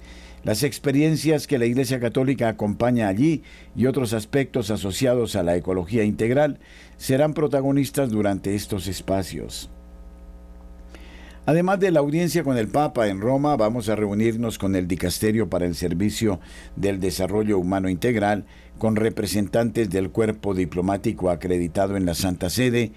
[0.44, 3.42] las experiencias que la Iglesia Católica acompaña allí
[3.74, 6.60] y otros aspectos asociados a la ecología integral
[6.98, 9.70] serán protagonistas durante estos espacios.
[11.46, 15.48] Además de la audiencia con el Papa en Roma, vamos a reunirnos con el Dicasterio
[15.48, 16.40] para el Servicio
[16.74, 18.44] del Desarrollo Humano Integral,
[18.78, 22.90] con representantes del cuerpo diplomático acreditado en la Santa Sede,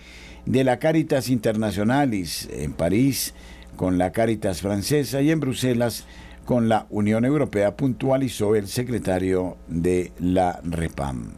[0.47, 3.35] de la Caritas Internationalis en París,
[3.75, 6.05] con la Caritas francesa y en Bruselas
[6.43, 11.33] con la Unión Europea, puntualizó el secretario de la REPAM.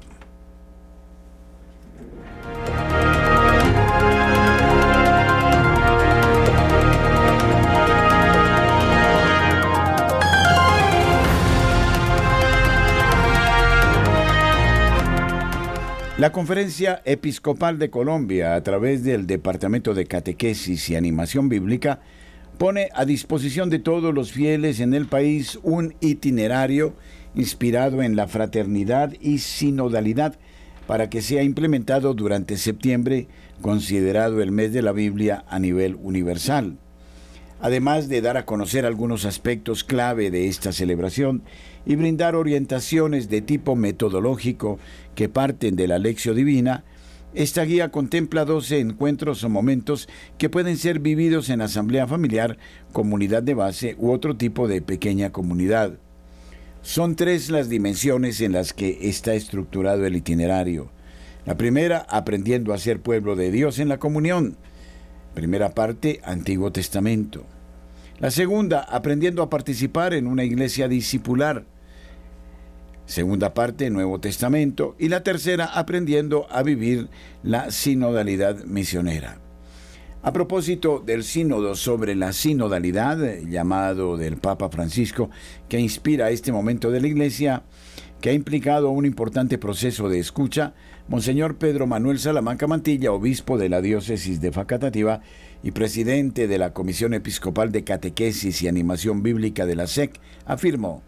[16.21, 21.99] La Conferencia Episcopal de Colombia, a través del Departamento de Catequesis y Animación Bíblica,
[22.59, 26.93] pone a disposición de todos los fieles en el país un itinerario
[27.33, 30.37] inspirado en la fraternidad y sinodalidad
[30.85, 33.27] para que sea implementado durante septiembre,
[33.59, 36.77] considerado el mes de la Biblia a nivel universal.
[37.61, 41.41] Además de dar a conocer algunos aspectos clave de esta celebración
[41.85, 44.79] y brindar orientaciones de tipo metodológico
[45.15, 46.83] que parten de la lección divina,
[47.33, 52.57] esta guía contempla 12 encuentros o momentos que pueden ser vividos en asamblea familiar,
[52.91, 55.93] comunidad de base u otro tipo de pequeña comunidad.
[56.81, 60.91] Son tres las dimensiones en las que está estructurado el itinerario.
[61.45, 64.57] La primera, aprendiendo a ser pueblo de Dios en la comunión.
[65.33, 67.45] Primera parte, Antiguo Testamento.
[68.19, 71.65] La segunda, aprendiendo a participar en una iglesia discipular
[73.11, 77.09] segunda parte Nuevo Testamento y la tercera aprendiendo a vivir
[77.43, 79.37] la sinodalidad misionera.
[80.23, 83.17] A propósito del sínodo sobre la sinodalidad,
[83.49, 85.29] llamado del Papa Francisco,
[85.67, 87.63] que inspira este momento de la Iglesia,
[88.21, 90.73] que ha implicado un importante proceso de escucha,
[91.09, 95.19] Monseñor Pedro Manuel Salamanca Mantilla, obispo de la diócesis de Facatativa
[95.63, 101.03] y presidente de la Comisión Episcopal de Catequesis y Animación Bíblica de la SEC, afirmó,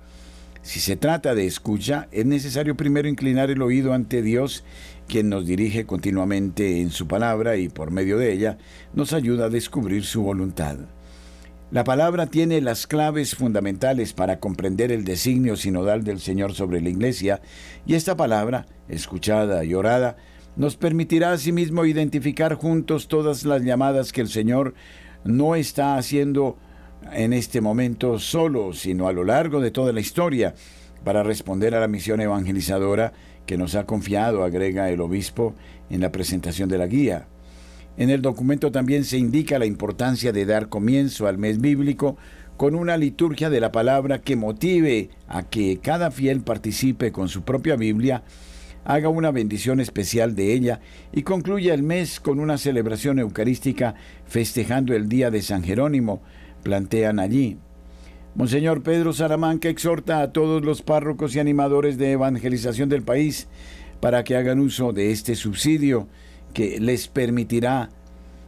[0.63, 4.63] si se trata de escucha, es necesario primero inclinar el oído ante Dios,
[5.10, 8.58] quien nos dirige continuamente en su palabra y por medio de ella
[8.93, 10.78] nos ayuda a descubrir su voluntad.
[11.69, 16.89] La palabra tiene las claves fundamentales para comprender el designio sinodal del Señor sobre la
[16.89, 17.41] Iglesia
[17.86, 20.15] y esta palabra, escuchada y orada,
[20.56, 24.76] nos permitirá asimismo identificar juntos todas las llamadas que el Señor
[25.26, 26.58] no está haciendo
[27.12, 30.56] en este momento solo, sino a lo largo de toda la historia,
[31.04, 33.13] para responder a la misión evangelizadora
[33.46, 35.54] que nos ha confiado, agrega el obispo
[35.89, 37.28] en la presentación de la guía.
[37.98, 42.18] En el documento también se indica la importancia de dar comienzo al mes bíblico
[42.58, 47.44] con una liturgia de la palabra que motive a que cada fiel participe con su
[47.44, 48.24] propia Biblia,
[48.86, 50.80] haga una bendición especial de ella
[51.12, 56.22] y concluya el mes con una celebración eucarística festejando el día de San Jerónimo,
[56.63, 57.58] plantean allí.
[58.36, 63.47] Monseñor Pedro Salamanca exhorta a todos los párrocos y animadores de evangelización del país
[63.99, 66.08] para que hagan uso de este subsidio
[66.54, 67.89] que les permitirá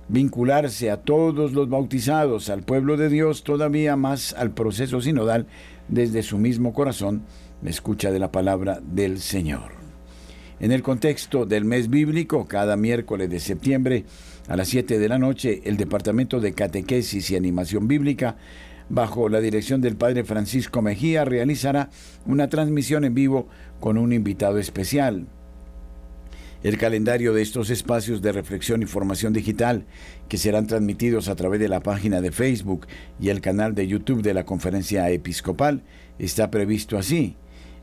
[0.08, 5.48] vincularse a todos los bautizados, al pueblo de Dios, todavía más al proceso sinodal
[5.88, 7.24] desde su mismo corazón,
[7.62, 9.72] me escucha de la palabra del Señor.
[10.60, 14.06] En el contexto del mes bíblico, cada miércoles de septiembre,
[14.48, 18.38] a las 7 de la noche, el Departamento de Catequesis y Animación Bíblica,
[18.90, 21.90] bajo la dirección del Padre Francisco Mejía, realizará
[22.26, 23.48] una transmisión en vivo
[23.80, 25.28] con un invitado especial.
[26.64, 29.86] El calendario de estos espacios de reflexión y formación digital,
[30.28, 32.88] que serán transmitidos a través de la página de Facebook
[33.20, 35.84] y el canal de YouTube de la Conferencia Episcopal,
[36.18, 37.36] está previsto así.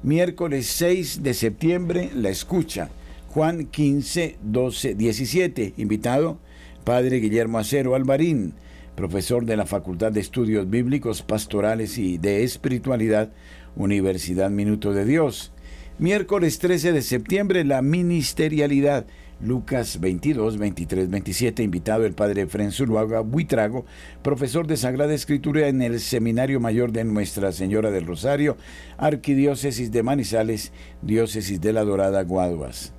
[0.03, 2.90] Miércoles 6 de septiembre, la escucha.
[3.29, 5.75] Juan 15, 12, 17.
[5.77, 6.40] Invitado,
[6.85, 8.55] Padre Guillermo Acero Alvarín,
[8.97, 13.31] profesor de la Facultad de Estudios Bíblicos, Pastorales y de Espiritualidad,
[13.77, 15.53] Universidad Minuto de Dios.
[15.99, 19.07] Miércoles 13 de septiembre, la ministerialidad.
[19.40, 23.85] Lucas 22, 23, 27, invitado el padre Efren Zuluaga Buitrago,
[24.23, 28.57] profesor de Sagrada Escritura en el Seminario Mayor de Nuestra Señora del Rosario,
[28.99, 32.92] Arquidiócesis de Manizales, Diócesis de la Dorada Guaduas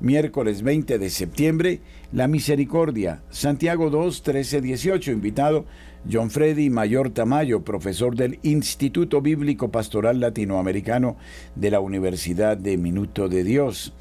[0.00, 1.80] miércoles 20 de septiembre,
[2.12, 5.64] La Misericordia, Santiago 2, 13, 18, invitado
[6.08, 11.16] John Freddy Mayor Tamayo, profesor del Instituto Bíblico Pastoral Latinoamericano
[11.56, 13.92] de la Universidad de Minuto de Dios.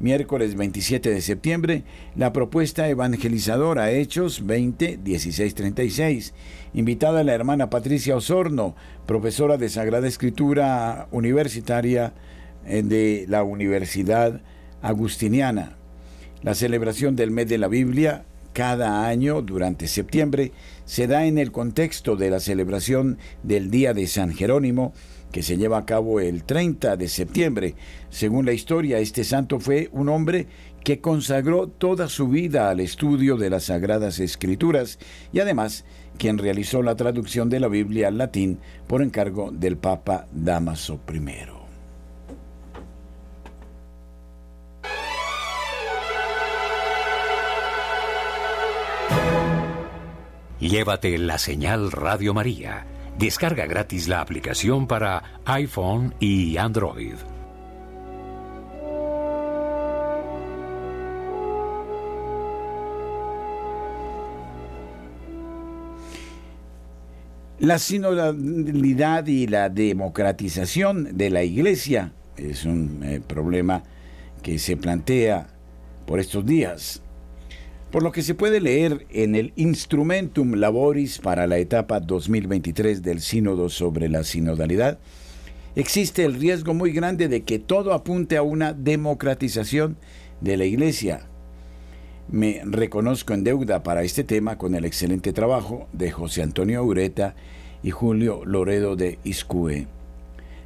[0.00, 6.34] Miércoles 27 de septiembre, la propuesta evangelizadora Hechos 20, 16, 36.
[6.74, 8.76] Invitada la hermana Patricia Osorno,
[9.06, 12.12] profesora de Sagrada Escritura Universitaria
[12.66, 14.42] eh, de la Universidad
[14.82, 15.78] agustiniana.
[16.46, 20.52] La celebración del mes de la Biblia, cada año durante septiembre
[20.84, 24.92] se da en el contexto de la celebración del Día de San Jerónimo,
[25.32, 27.74] que se lleva a cabo el 30 de septiembre.
[28.10, 30.46] Según la historia, este santo fue un hombre
[30.84, 35.00] que consagró toda su vida al estudio de las Sagradas Escrituras
[35.32, 35.84] y además
[36.16, 41.55] quien realizó la traducción de la Biblia al latín por encargo del Papa Damaso I.
[50.60, 52.86] Llévate la señal Radio María.
[53.18, 57.16] Descarga gratis la aplicación para iPhone y Android.
[67.58, 73.82] La sinodalidad y la democratización de la Iglesia es un eh, problema
[74.42, 75.48] que se plantea
[76.06, 77.02] por estos días
[77.96, 83.22] por lo que se puede leer en el Instrumentum Laboris para la etapa 2023 del
[83.22, 84.98] Sínodo sobre la sinodalidad,
[85.76, 89.96] existe el riesgo muy grande de que todo apunte a una democratización
[90.42, 91.22] de la Iglesia.
[92.28, 97.34] Me reconozco en deuda para este tema con el excelente trabajo de José Antonio Ureta
[97.82, 99.86] y Julio Loredo de Iscue.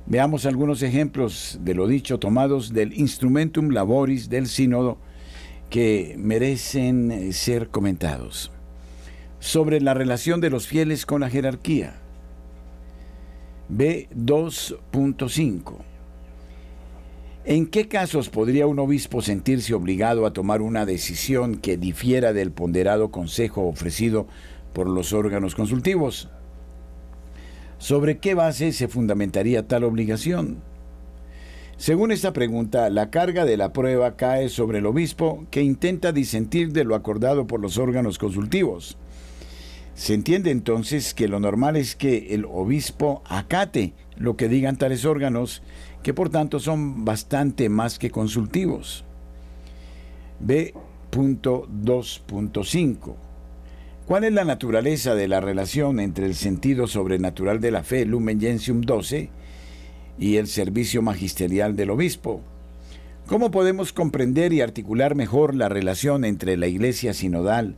[0.05, 4.99] Veamos algunos ejemplos de lo dicho tomados del Instrumentum Laboris del Sínodo
[5.71, 8.51] que merecen eh, ser comentados.
[9.39, 11.95] Sobre la relación de los fieles con la jerarquía.
[13.71, 15.77] B2.5.
[17.47, 22.53] ¿En qué casos podría un obispo sentirse obligado a tomar una decisión que difiera del
[22.53, 24.27] ponderado consejo ofrecido
[24.75, 26.29] por los órganos consultivos?
[27.79, 30.63] ¿Sobre qué base se fundamentaría tal obligación?
[31.81, 36.75] Según esta pregunta, la carga de la prueba cae sobre el obispo que intenta disentir
[36.75, 38.99] de lo acordado por los órganos consultivos.
[39.95, 45.07] Se entiende entonces que lo normal es que el obispo acate lo que digan tales
[45.07, 45.63] órganos,
[46.03, 49.07] que por tanto son bastante más que consultivos.
[50.41, 53.15] B.2.5
[54.05, 58.39] ¿Cuál es la naturaleza de la relación entre el sentido sobrenatural de la fe, Lumen
[58.39, 59.31] Gentium 12,
[60.21, 62.43] y el servicio magisterial del obispo.
[63.27, 67.77] ¿Cómo podemos comprender y articular mejor la relación entre la iglesia sinodal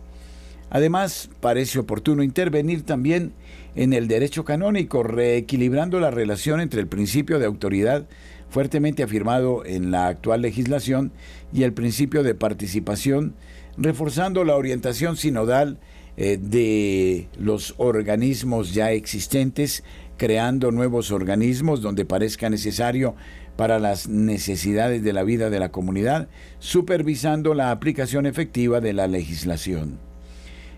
[0.72, 3.34] Además, parece oportuno intervenir también
[3.76, 8.06] en el derecho canónico, reequilibrando la relación entre el principio de autoridad
[8.50, 11.12] fuertemente afirmado en la actual legislación
[11.54, 13.36] y el principio de participación,
[13.78, 15.78] reforzando la orientación sinodal
[16.22, 19.86] eh, de los organismos ya existentes,
[20.18, 23.16] creando nuevos organismos donde parezca necesario
[23.56, 26.28] para las necesidades de la vida de la comunidad,
[26.60, 29.98] supervisando la aplicación efectiva de la legislación.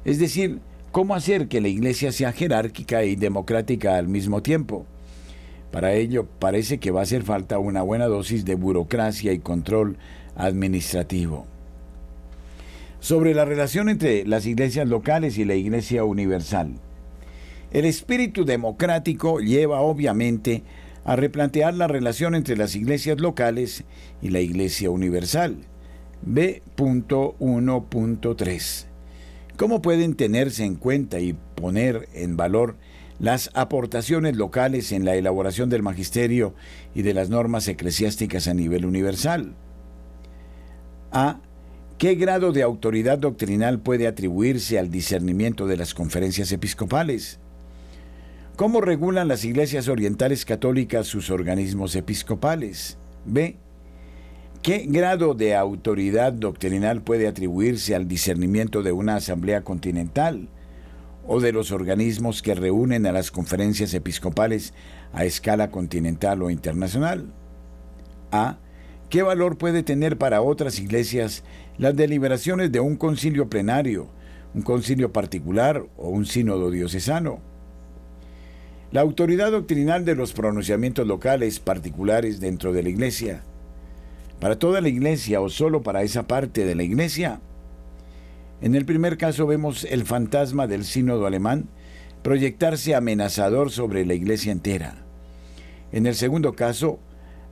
[0.06, 0.60] Es decir,
[0.92, 4.86] cómo hacer que la Iglesia sea jerárquica y democrática al mismo tiempo.
[5.72, 9.98] Para ello parece que va a hacer falta una buena dosis de burocracia y control
[10.36, 11.48] administrativo
[13.02, 16.76] sobre la relación entre las iglesias locales y la iglesia universal.
[17.72, 20.64] El espíritu democrático lleva obviamente
[21.04, 23.86] a replantear la relación entre las iglesias locales
[24.22, 25.58] y la iglesia universal.
[26.22, 28.86] B.1.3.
[29.58, 32.78] ¿Cómo pueden tenerse en cuenta y poner en valor
[33.20, 36.54] las aportaciones locales en la elaboración del magisterio
[36.94, 39.56] y de las normas eclesiásticas a nivel universal?
[41.12, 41.40] A.
[42.02, 47.38] ¿Qué grado de autoridad doctrinal puede atribuirse al discernimiento de las conferencias episcopales?
[48.56, 52.98] ¿Cómo regulan las iglesias orientales católicas sus organismos episcopales?
[53.26, 53.56] B.
[54.64, 60.50] ¿Qué grado de autoridad doctrinal puede atribuirse al discernimiento de una asamblea continental
[61.28, 64.74] o de los organismos que reúnen a las conferencias episcopales
[65.14, 67.32] a escala continental o internacional?
[68.32, 68.58] A.
[69.12, 71.44] ¿Qué valor puede tener para otras iglesias
[71.78, 74.08] las deliberaciones de un concilio plenario,
[74.54, 77.42] un concilio particular o un sínodo diocesano?
[78.94, 83.44] La autoridad doctrinal de los pronunciamientos locales particulares dentro de la iglesia.
[84.40, 87.42] ¿Para toda la iglesia o solo para esa parte de la iglesia?
[88.62, 91.68] En el primer caso vemos el fantasma del sínodo alemán
[92.24, 95.04] proyectarse amenazador sobre la iglesia entera.
[95.92, 97.02] En el segundo caso,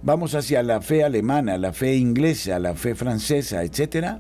[0.01, 4.19] vamos hacia la fe alemana, la fe inglesa, la fe francesa, etc.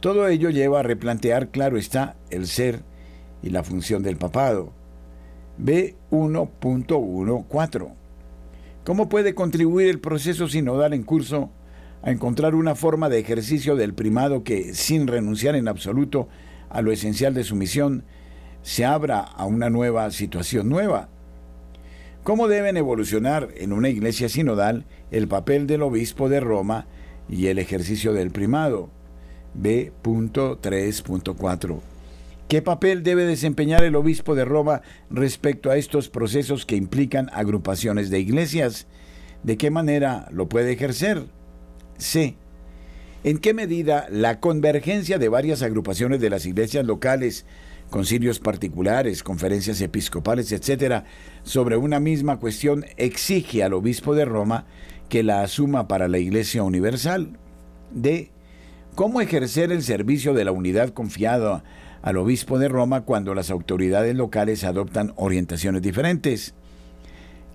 [0.00, 2.82] Todo ello lleva a replantear, claro está, el ser
[3.42, 4.72] y la función del papado.
[5.62, 7.94] B1.14.
[8.84, 11.50] ¿Cómo puede contribuir el proceso sinodal en curso
[12.02, 16.28] a encontrar una forma de ejercicio del primado que, sin renunciar en absoluto
[16.70, 18.04] a lo esencial de su misión,
[18.62, 21.10] se abra a una nueva situación nueva?
[22.24, 26.86] Cómo deben evolucionar en una iglesia sinodal el papel del obispo de Roma
[27.28, 28.90] y el ejercicio del primado.
[29.54, 31.80] B.3.4.
[32.48, 38.10] ¿Qué papel debe desempeñar el obispo de Roma respecto a estos procesos que implican agrupaciones
[38.10, 38.86] de iglesias?
[39.44, 41.26] ¿De qué manera lo puede ejercer?
[41.96, 42.36] C.
[43.22, 47.46] ¿En qué medida la convergencia de varias agrupaciones de las iglesias locales
[47.90, 51.04] concilios particulares, conferencias episcopales, etcétera,
[51.42, 54.64] sobre una misma cuestión exige al obispo de Roma
[55.08, 57.36] que la asuma para la Iglesia Universal.
[57.90, 58.30] D.
[58.94, 61.62] ¿Cómo ejercer el servicio de la unidad confiado
[62.02, 66.54] al obispo de Roma cuando las autoridades locales adoptan orientaciones diferentes?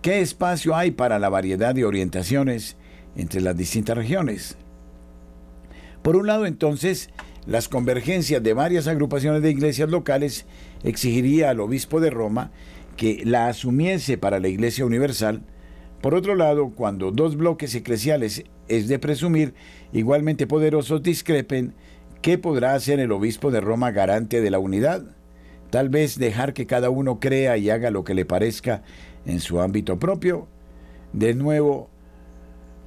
[0.01, 2.75] ¿Qué espacio hay para la variedad de orientaciones
[3.15, 4.57] entre las distintas regiones?
[6.03, 7.09] Por un lado, entonces,
[7.47, 10.45] las convergencias de varias agrupaciones de iglesias locales
[10.83, 12.51] exigiría al obispo de Roma
[12.97, 15.41] que la asumiese para la Iglesia Universal.
[16.01, 19.53] Por otro lado, cuando dos bloques eclesiales es de presumir
[19.93, 21.73] igualmente poderosos discrepen,
[22.21, 25.03] ¿qué podrá hacer el obispo de Roma garante de la unidad?
[25.69, 28.83] Tal vez dejar que cada uno crea y haga lo que le parezca
[29.25, 30.47] en su ámbito propio.
[31.11, 31.89] De nuevo,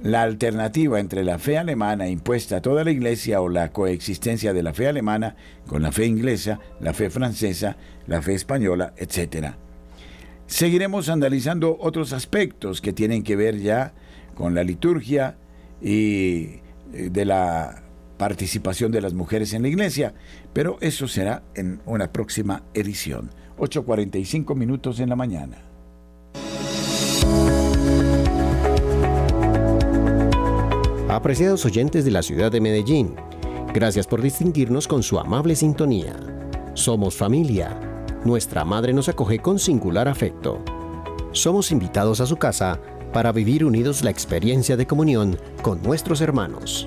[0.01, 4.63] la alternativa entre la fe alemana impuesta a toda la Iglesia o la coexistencia de
[4.63, 5.35] la fe alemana
[5.67, 7.77] con la fe inglesa, la fe francesa,
[8.07, 9.53] la fe española, etc.
[10.47, 13.93] Seguiremos analizando otros aspectos que tienen que ver ya
[14.35, 15.35] con la liturgia
[15.81, 16.61] y
[16.93, 17.83] eh, de la
[18.17, 20.13] participación de las mujeres en la iglesia,
[20.53, 23.29] pero eso será en una próxima edición.
[23.57, 25.68] 8.45 minutos en la mañana.
[31.09, 33.15] Apreciados oyentes de la ciudad de Medellín,
[33.73, 36.15] gracias por distinguirnos con su amable sintonía.
[36.75, 37.79] Somos familia.
[38.23, 40.59] Nuestra madre nos acoge con singular afecto.
[41.31, 42.79] Somos invitados a su casa
[43.11, 46.85] para vivir unidos la experiencia de comunión con nuestros hermanos.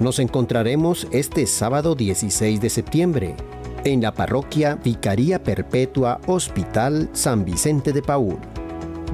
[0.00, 3.36] Nos encontraremos este sábado 16 de septiembre
[3.84, 8.38] en la parroquia Vicaría Perpetua Hospital San Vicente de Paúl,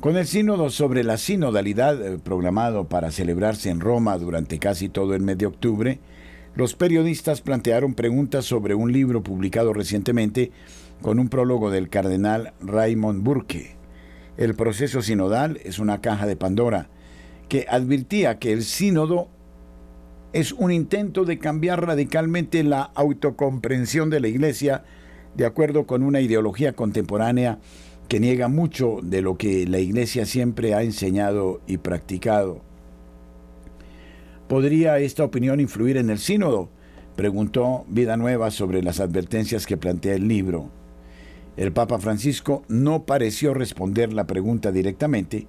[0.00, 5.14] Con el sínodo sobre la sinodalidad eh, programado para celebrarse en Roma durante casi todo
[5.14, 6.00] el mes de octubre,
[6.56, 10.50] los periodistas plantearon preguntas sobre un libro publicado recientemente
[11.00, 13.81] con un prólogo del cardenal Raymond Burke.
[14.36, 16.88] El proceso sinodal es una caja de Pandora
[17.48, 19.28] que advirtía que el sínodo
[20.32, 24.84] es un intento de cambiar radicalmente la autocomprensión de la Iglesia
[25.34, 27.58] de acuerdo con una ideología contemporánea
[28.08, 32.62] que niega mucho de lo que la Iglesia siempre ha enseñado y practicado.
[34.48, 36.70] ¿Podría esta opinión influir en el sínodo?
[37.16, 40.70] preguntó Vida Nueva sobre las advertencias que plantea el libro.
[41.56, 45.46] El Papa Francisco no pareció responder la pregunta directamente,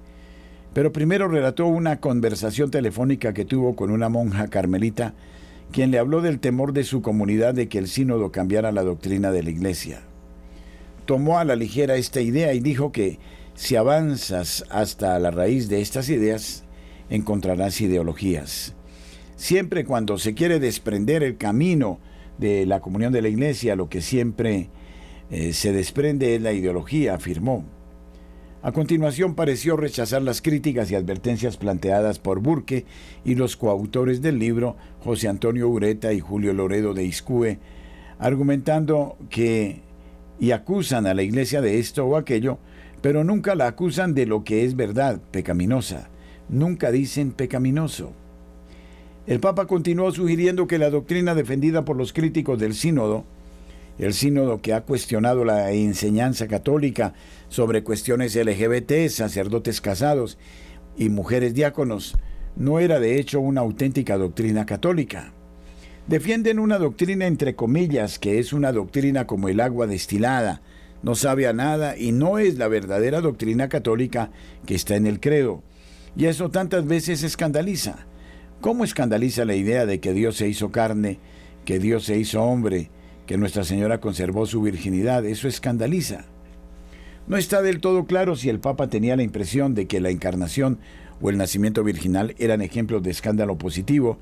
[0.73, 5.13] pero primero relató una conversación telefónica que tuvo con una monja carmelita,
[5.71, 9.31] quien le habló del temor de su comunidad de que el sínodo cambiara la doctrina
[9.31, 10.01] de la Iglesia
[11.05, 13.19] tomó a la ligera esta idea y dijo que
[13.55, 16.63] si avanzas hasta la raíz de estas ideas,
[17.09, 18.73] encontrarás ideologías.
[19.35, 21.99] Siempre cuando se quiere desprender el camino
[22.37, 24.69] de la comunión de la iglesia, lo que siempre
[25.33, 27.65] eh, se desprende es la ideología, afirmó.
[28.61, 32.85] A continuación pareció rechazar las críticas y advertencias planteadas por Burke
[33.25, 37.57] y los coautores del libro, José Antonio Ureta y Julio Loredo de Iscue,
[38.19, 39.81] argumentando que
[40.39, 42.59] y acusan a la iglesia de esto o aquello,
[43.01, 46.09] pero nunca la acusan de lo que es verdad, pecaminosa.
[46.47, 48.13] Nunca dicen pecaminoso.
[49.25, 53.25] El Papa continuó sugiriendo que la doctrina defendida por los críticos del sínodo,
[53.97, 57.13] el sínodo que ha cuestionado la enseñanza católica
[57.49, 60.37] sobre cuestiones LGBT, sacerdotes casados
[60.97, 62.17] y mujeres diáconos,
[62.55, 65.33] no era de hecho una auténtica doctrina católica.
[66.07, 70.61] Defienden una doctrina entre comillas, que es una doctrina como el agua destilada,
[71.01, 74.31] no sabe a nada y no es la verdadera doctrina católica
[74.65, 75.63] que está en el credo.
[76.15, 78.07] Y eso tantas veces escandaliza.
[78.61, 81.19] ¿Cómo escandaliza la idea de que Dios se hizo carne,
[81.65, 82.89] que Dios se hizo hombre,
[83.25, 85.25] que Nuestra Señora conservó su virginidad?
[85.25, 86.25] Eso escandaliza.
[87.25, 90.79] No está del todo claro si el Papa tenía la impresión de que la encarnación
[91.21, 94.19] o el nacimiento virginal eran ejemplos de escándalo positivo,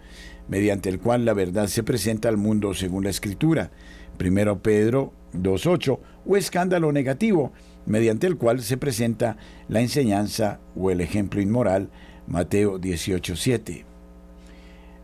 [0.47, 3.71] mediante el cual la verdad se presenta al mundo según la Escritura.
[4.17, 7.53] Primero Pedro 2.8, o escándalo negativo,
[7.87, 9.37] mediante el cual se presenta
[9.67, 11.89] la enseñanza o el ejemplo inmoral.
[12.27, 13.83] Mateo 18.7.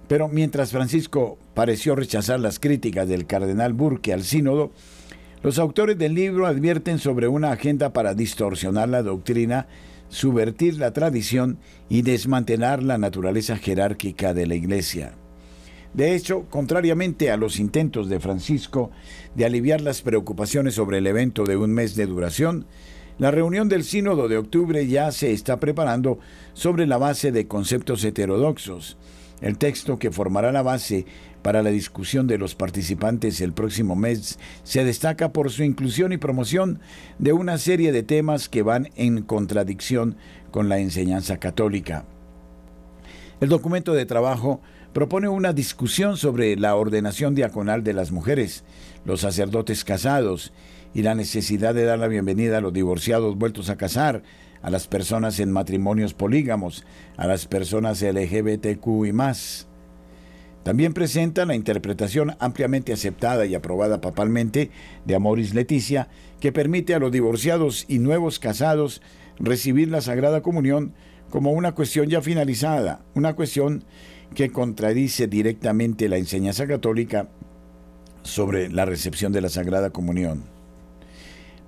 [0.08, 4.70] Pero mientras Francisco pareció rechazar las críticas del cardenal Burke al sínodo,
[5.42, 9.68] los autores del libro advierten sobre una agenda para distorsionar la doctrina
[10.08, 11.58] subvertir la tradición
[11.90, 15.16] y desmantelar la naturaleza jerárquica de la Iglesia.
[15.96, 18.92] De hecho, contrariamente a los intentos de Francisco
[19.34, 22.68] de aliviar las preocupaciones sobre el evento de un mes de duración,
[23.18, 26.20] la reunión del Sínodo de octubre ya se está preparando
[26.54, 28.96] sobre la base de conceptos heterodoxos.
[29.42, 31.06] El texto que formará la base
[31.48, 36.18] para la discusión de los participantes el próximo mes se destaca por su inclusión y
[36.18, 36.82] promoción
[37.20, 40.18] de una serie de temas que van en contradicción
[40.52, 42.04] con la enseñanza católica.
[43.40, 44.60] El documento de trabajo
[44.92, 48.66] propone una discusión sobre la ordenación diaconal de las mujeres,
[49.06, 50.52] los sacerdotes casados
[50.94, 54.22] y la necesidad de dar la bienvenida a los divorciados vueltos a casar,
[54.62, 56.84] a las personas en matrimonios polígamos,
[57.16, 59.67] a las personas LGBTQ y más.
[60.68, 64.70] También presenta la interpretación ampliamente aceptada y aprobada papalmente
[65.06, 66.10] de Amoris Leticia,
[66.42, 69.02] que permite a los divorciados y nuevos casados
[69.40, 70.94] recibir la Sagrada Comunión
[71.30, 73.86] como una cuestión ya finalizada, una cuestión
[74.36, 77.30] que contradice directamente la enseñanza católica
[78.24, 80.44] sobre la recepción de la Sagrada Comunión.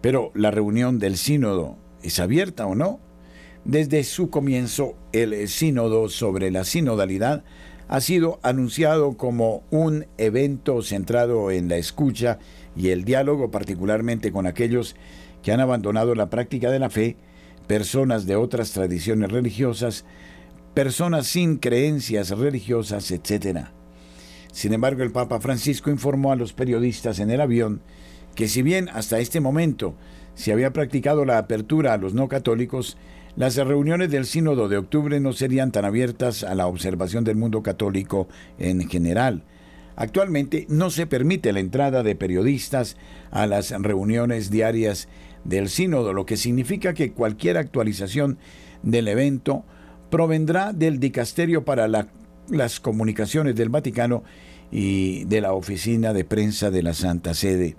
[0.02, 3.00] Pero la reunión del sínodo es abierta o no?
[3.64, 7.46] Desde su comienzo, el sínodo sobre la sinodalidad
[7.90, 12.38] ha sido anunciado como un evento centrado en la escucha
[12.76, 14.96] y el diálogo, particularmente con aquellos
[15.42, 17.18] que han abandonado la práctica de la fe,
[17.66, 20.06] personas de otras tradiciones religiosas,
[20.76, 23.70] personas sin creencias religiosas, etc.
[24.52, 27.82] Sin embargo, el Papa Francisco informó a los periodistas en el avión
[28.36, 29.96] que si bien hasta este momento
[30.36, 32.98] se había practicado la apertura a los no católicos,
[33.36, 37.64] las reuniones del Sínodo de octubre no serían tan abiertas a la observación del mundo
[37.64, 38.28] católico
[38.58, 39.44] en general.
[39.96, 42.96] Actualmente no se permite la entrada de periodistas
[43.32, 45.10] a las reuniones diarias
[45.44, 48.38] del sínodo, lo que significa que cualquier actualización
[48.82, 49.66] del evento
[50.10, 54.24] provendrá del dicasterio para las comunicaciones del Vaticano
[54.72, 57.76] y de la oficina de prensa de la Santa Sede.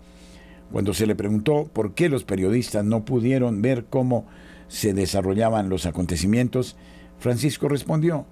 [0.72, 4.26] Cuando se le preguntó por qué los periodistas no pudieron ver cómo
[4.70, 6.76] se desarrollaban los acontecimientos,
[7.18, 8.24] Francisco respondió,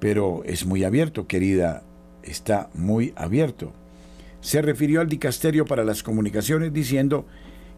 [0.00, 1.82] pero es muy abierto, querida,
[2.22, 3.74] está muy abierto.
[4.40, 7.26] Se refirió al dicasterio para las comunicaciones diciendo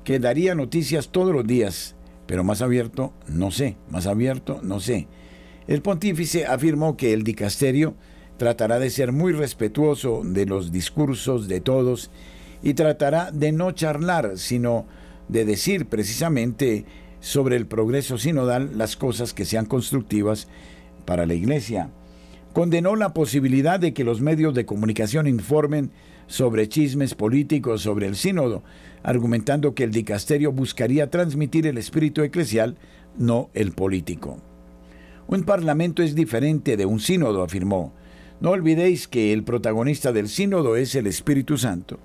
[0.05, 5.09] que daría noticias todos los días, pero más abierto, no sé, más abierto, no sé.
[5.67, 7.97] El pontífice afirmó que el dicasterio
[8.37, 12.13] tratará de ser muy respetuoso de los discursos de todos
[12.63, 14.87] y tratará de no charlar, sino
[15.29, 16.85] de decir precisamente
[17.21, 20.49] sobre el progreso sinodal las cosas que sean constructivas
[21.05, 21.91] para la Iglesia.
[22.53, 25.93] Condenó la posibilidad de que los medios de comunicación informen
[26.27, 28.63] sobre chismes políticos sobre el sínodo,
[29.03, 32.77] argumentando que el dicasterio buscaría transmitir el espíritu eclesial,
[33.17, 34.39] no el político.
[35.27, 37.93] Un parlamento es diferente de un sínodo, afirmó.
[38.41, 41.99] No olvidéis que el protagonista del sínodo es el Espíritu Santo.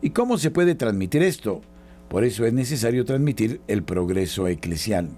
[0.00, 1.62] ¿Y cómo se puede transmitir esto?
[2.14, 5.08] Por eso es necesario transmitir el progreso eclesial.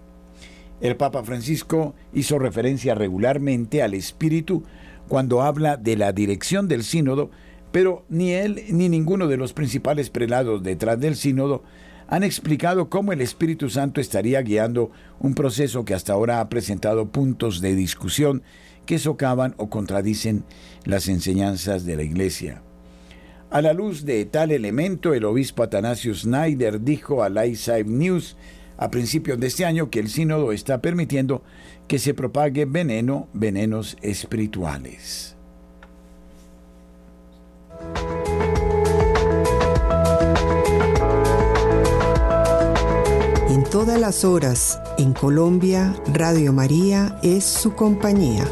[0.81, 4.63] El Papa Francisco hizo referencia regularmente al Espíritu
[5.07, 7.31] cuando habla de la dirección del sínodo
[7.71, 11.63] pero ni él ni ninguno de los principales prelados detrás del sínodo
[12.09, 14.91] han explicado cómo el Espíritu Santo estaría guiando
[15.21, 18.43] un proceso que hasta ahora ha presentado puntos de discusión
[18.87, 20.45] que socavan o contradicen
[20.87, 22.63] las enseñanzas de la Iglesia.
[23.57, 28.37] A la luz de tal elemento, el obispo Atanasio Snyder dijo a Side News
[28.77, 31.43] a principios de este año que el sínodo está permitiendo
[31.89, 35.37] que se propague veneno, venenos espirituales.
[43.49, 48.45] En todas las horas, en Colombia, Radio María es su compañía.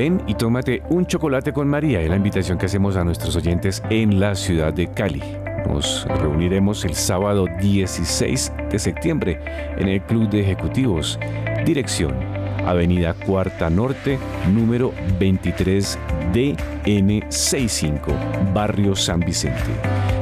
[0.00, 3.82] Ven y tómate un chocolate con María, es la invitación que hacemos a nuestros oyentes
[3.90, 5.22] en la ciudad de Cali.
[5.68, 9.38] Nos reuniremos el sábado 16 de septiembre
[9.76, 11.18] en el Club de Ejecutivos.
[11.66, 12.14] Dirección,
[12.66, 14.18] Avenida Cuarta Norte,
[14.52, 15.98] número 23
[16.32, 19.70] DN65, Barrio San Vicente.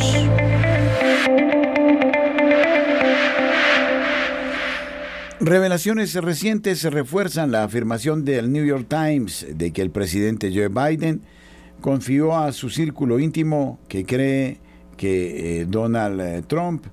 [5.42, 11.22] Revelaciones recientes refuerzan la afirmación del New York Times de que el presidente Joe Biden
[11.80, 14.60] confió a su círculo íntimo que cree
[14.98, 16.86] que eh, Donald eh, Trump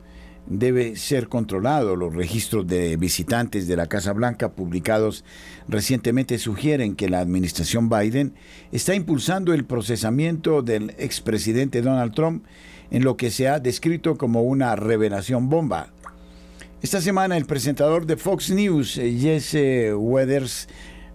[0.47, 1.97] debe ser controlado.
[1.97, 5.25] Los registros de visitantes de la Casa Blanca publicados
[5.69, 8.35] recientemente sugieren que la administración Biden
[8.73, 12.45] está impulsando el procesamiento del expresidente Donald Trump
[12.91, 15.91] en lo que se ha descrito como una revelación bomba.
[16.83, 20.69] Esta semana el presentador de Fox News, eh, Jesse Weathers,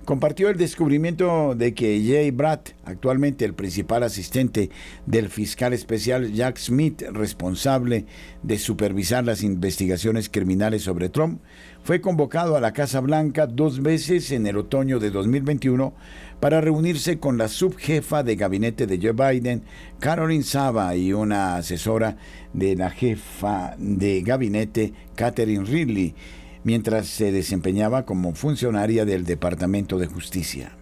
[0.05, 4.69] compartió el descubrimiento de que Jay Bratt, actualmente el principal asistente
[5.05, 8.05] del fiscal especial Jack Smith, responsable
[8.43, 11.41] de supervisar las investigaciones criminales sobre Trump,
[11.83, 15.93] fue convocado a la Casa Blanca dos veces en el otoño de 2021
[16.39, 19.63] para reunirse con la subjefa de gabinete de Joe Biden,
[19.99, 22.17] Caroline Saba, y una asesora
[22.53, 26.15] de la jefa de gabinete, Catherine Ridley,
[26.63, 30.77] mientras se desempeñaba como funcionaria del Departamento de Justicia.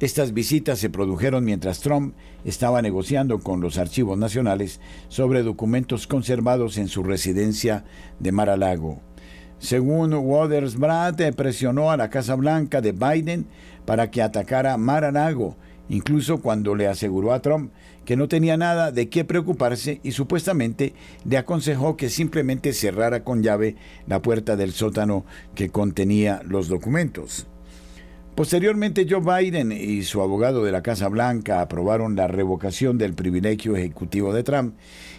[0.00, 2.14] Estas visitas se produjeron mientras Trump
[2.44, 7.84] estaba negociando con los archivos nacionales sobre documentos conservados en su residencia
[8.18, 9.00] de Mar-a-Lago.
[9.58, 13.46] Según Waters Brad, presionó a la Casa Blanca de Biden
[13.86, 15.56] para que atacara Mar-a-Lago,
[15.88, 17.72] incluso cuando le aseguró a Trump
[18.04, 23.42] que no tenía nada de qué preocuparse y supuestamente le aconsejó que simplemente cerrara con
[23.42, 23.76] llave
[24.06, 25.24] la puerta del sótano
[25.54, 27.46] que contenía los documentos.
[28.34, 33.76] Posteriormente, Joe Biden y su abogado de la Casa Blanca aprobaron la revocación del privilegio
[33.76, 34.74] ejecutivo de Trump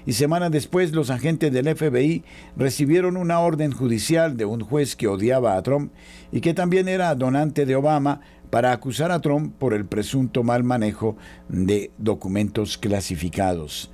[0.05, 2.25] y semanas después los agentes del FBI
[2.57, 5.93] recibieron una orden judicial de un juez que odiaba a Trump
[6.33, 10.63] y que también era donante de Obama para acusar a Trump por el presunto mal
[10.63, 11.17] manejo
[11.49, 13.91] de documentos clasificados.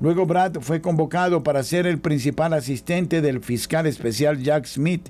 [0.00, 5.08] Luego Brad fue convocado para ser el principal asistente del fiscal especial Jack Smith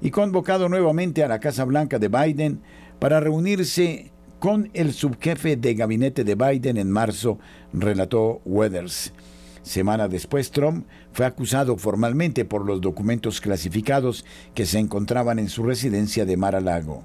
[0.00, 2.60] y convocado nuevamente a la Casa Blanca de Biden
[3.00, 7.38] para reunirse con el subjefe de gabinete de Biden en marzo,
[7.72, 9.12] relató Weathers.
[9.62, 14.24] Semana después, Trump fue acusado formalmente por los documentos clasificados
[14.54, 17.04] que se encontraban en su residencia de Mar-a-Lago.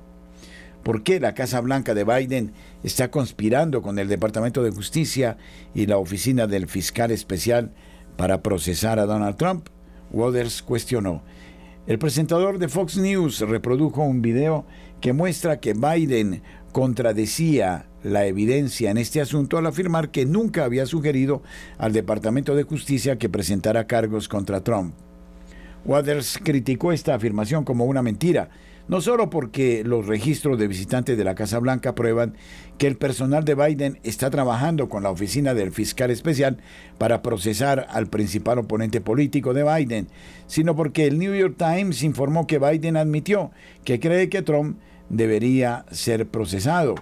[0.85, 5.35] ¿Por qué la Casa Blanca de Biden está conspirando con el Departamento de Justicia
[5.73, 7.71] y la Oficina del Fiscal Especial
[8.17, 9.69] para procesar a Donald Trump?
[10.11, 11.23] Weathers cuestionó.
[11.87, 14.67] El presentador de Fox News reprodujo un video
[15.01, 20.85] que muestra que Biden contradecía la evidencia en este asunto al afirmar que nunca había
[20.85, 21.41] sugerido
[21.79, 24.93] al Departamento de Justicia que presentara cargos contra Trump.
[25.83, 28.51] Waters criticó esta afirmación como una mentira,
[28.87, 32.35] no solo porque los registros de visitantes de la Casa Blanca prueban
[32.77, 36.57] que el personal de Biden está trabajando con la oficina del fiscal especial
[36.97, 40.07] para procesar al principal oponente político de Biden,
[40.47, 43.51] sino porque el New York Times informó que Biden admitió
[43.83, 44.77] que cree que Trump
[45.09, 46.95] debería ser procesado.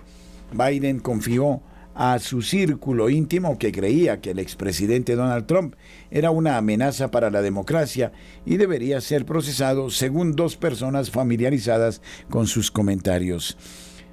[0.54, 1.62] Biden confió
[1.96, 5.76] a su círculo íntimo que creía que el expresidente Donald Trump
[6.12, 8.12] era una amenaza para la democracia
[8.46, 13.58] y debería ser procesado según dos personas familiarizadas con sus comentarios.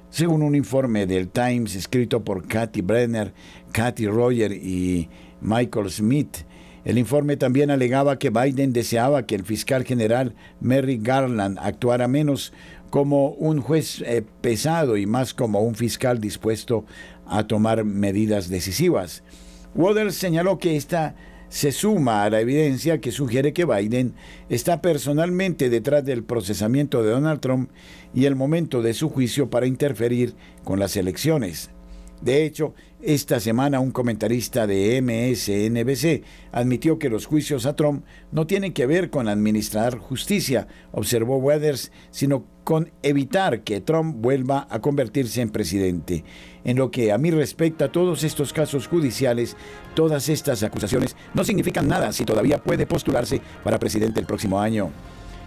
[0.09, 3.33] Según un informe del Times escrito por Kathy Brenner,
[3.71, 5.09] Kathy Roger y
[5.39, 6.39] Michael Smith,
[6.83, 12.53] el informe también alegaba que Biden deseaba que el fiscal general Merrick Garland actuara menos
[12.91, 16.85] como un juez eh, pesado y más como un fiscal dispuesto
[17.25, 19.23] a tomar medidas decisivas.
[19.73, 21.15] Waters señaló que esta
[21.47, 24.13] se suma a la evidencia que sugiere que Biden
[24.49, 27.71] está personalmente detrás del procesamiento de Donald Trump
[28.13, 31.71] y el momento de su juicio para interferir con las elecciones.
[32.21, 38.45] De hecho, esta semana un comentarista de MSNBC admitió que los juicios a Trump no
[38.45, 44.79] tienen que ver con administrar justicia, observó Weathers, sino con evitar que Trump vuelva a
[44.81, 46.23] convertirse en presidente.
[46.63, 49.57] En lo que a mí respecta, todos estos casos judiciales,
[49.95, 54.91] todas estas acusaciones no significan nada si todavía puede postularse para presidente el próximo año.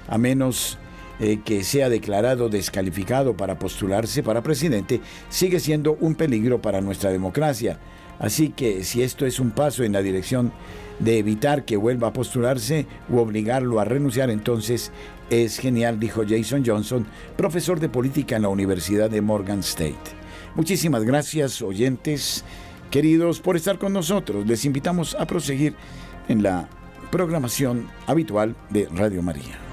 [0.08, 0.76] A menos
[1.20, 7.10] eh, que sea declarado descalificado para postularse para presidente sigue siendo un peligro para nuestra
[7.10, 7.78] democracia.
[8.18, 10.52] Así que si esto es un paso en la dirección
[10.98, 14.92] de evitar que vuelva a postularse u obligarlo a renunciar, entonces
[15.30, 17.06] es genial, dijo Jason Johnson,
[17.36, 19.94] profesor de política en la Universidad de Morgan State.
[20.54, 22.44] Muchísimas gracias, oyentes
[22.90, 24.46] queridos, por estar con nosotros.
[24.46, 25.74] Les invitamos a proseguir
[26.28, 26.68] en la
[27.10, 29.63] programación habitual de Radio María.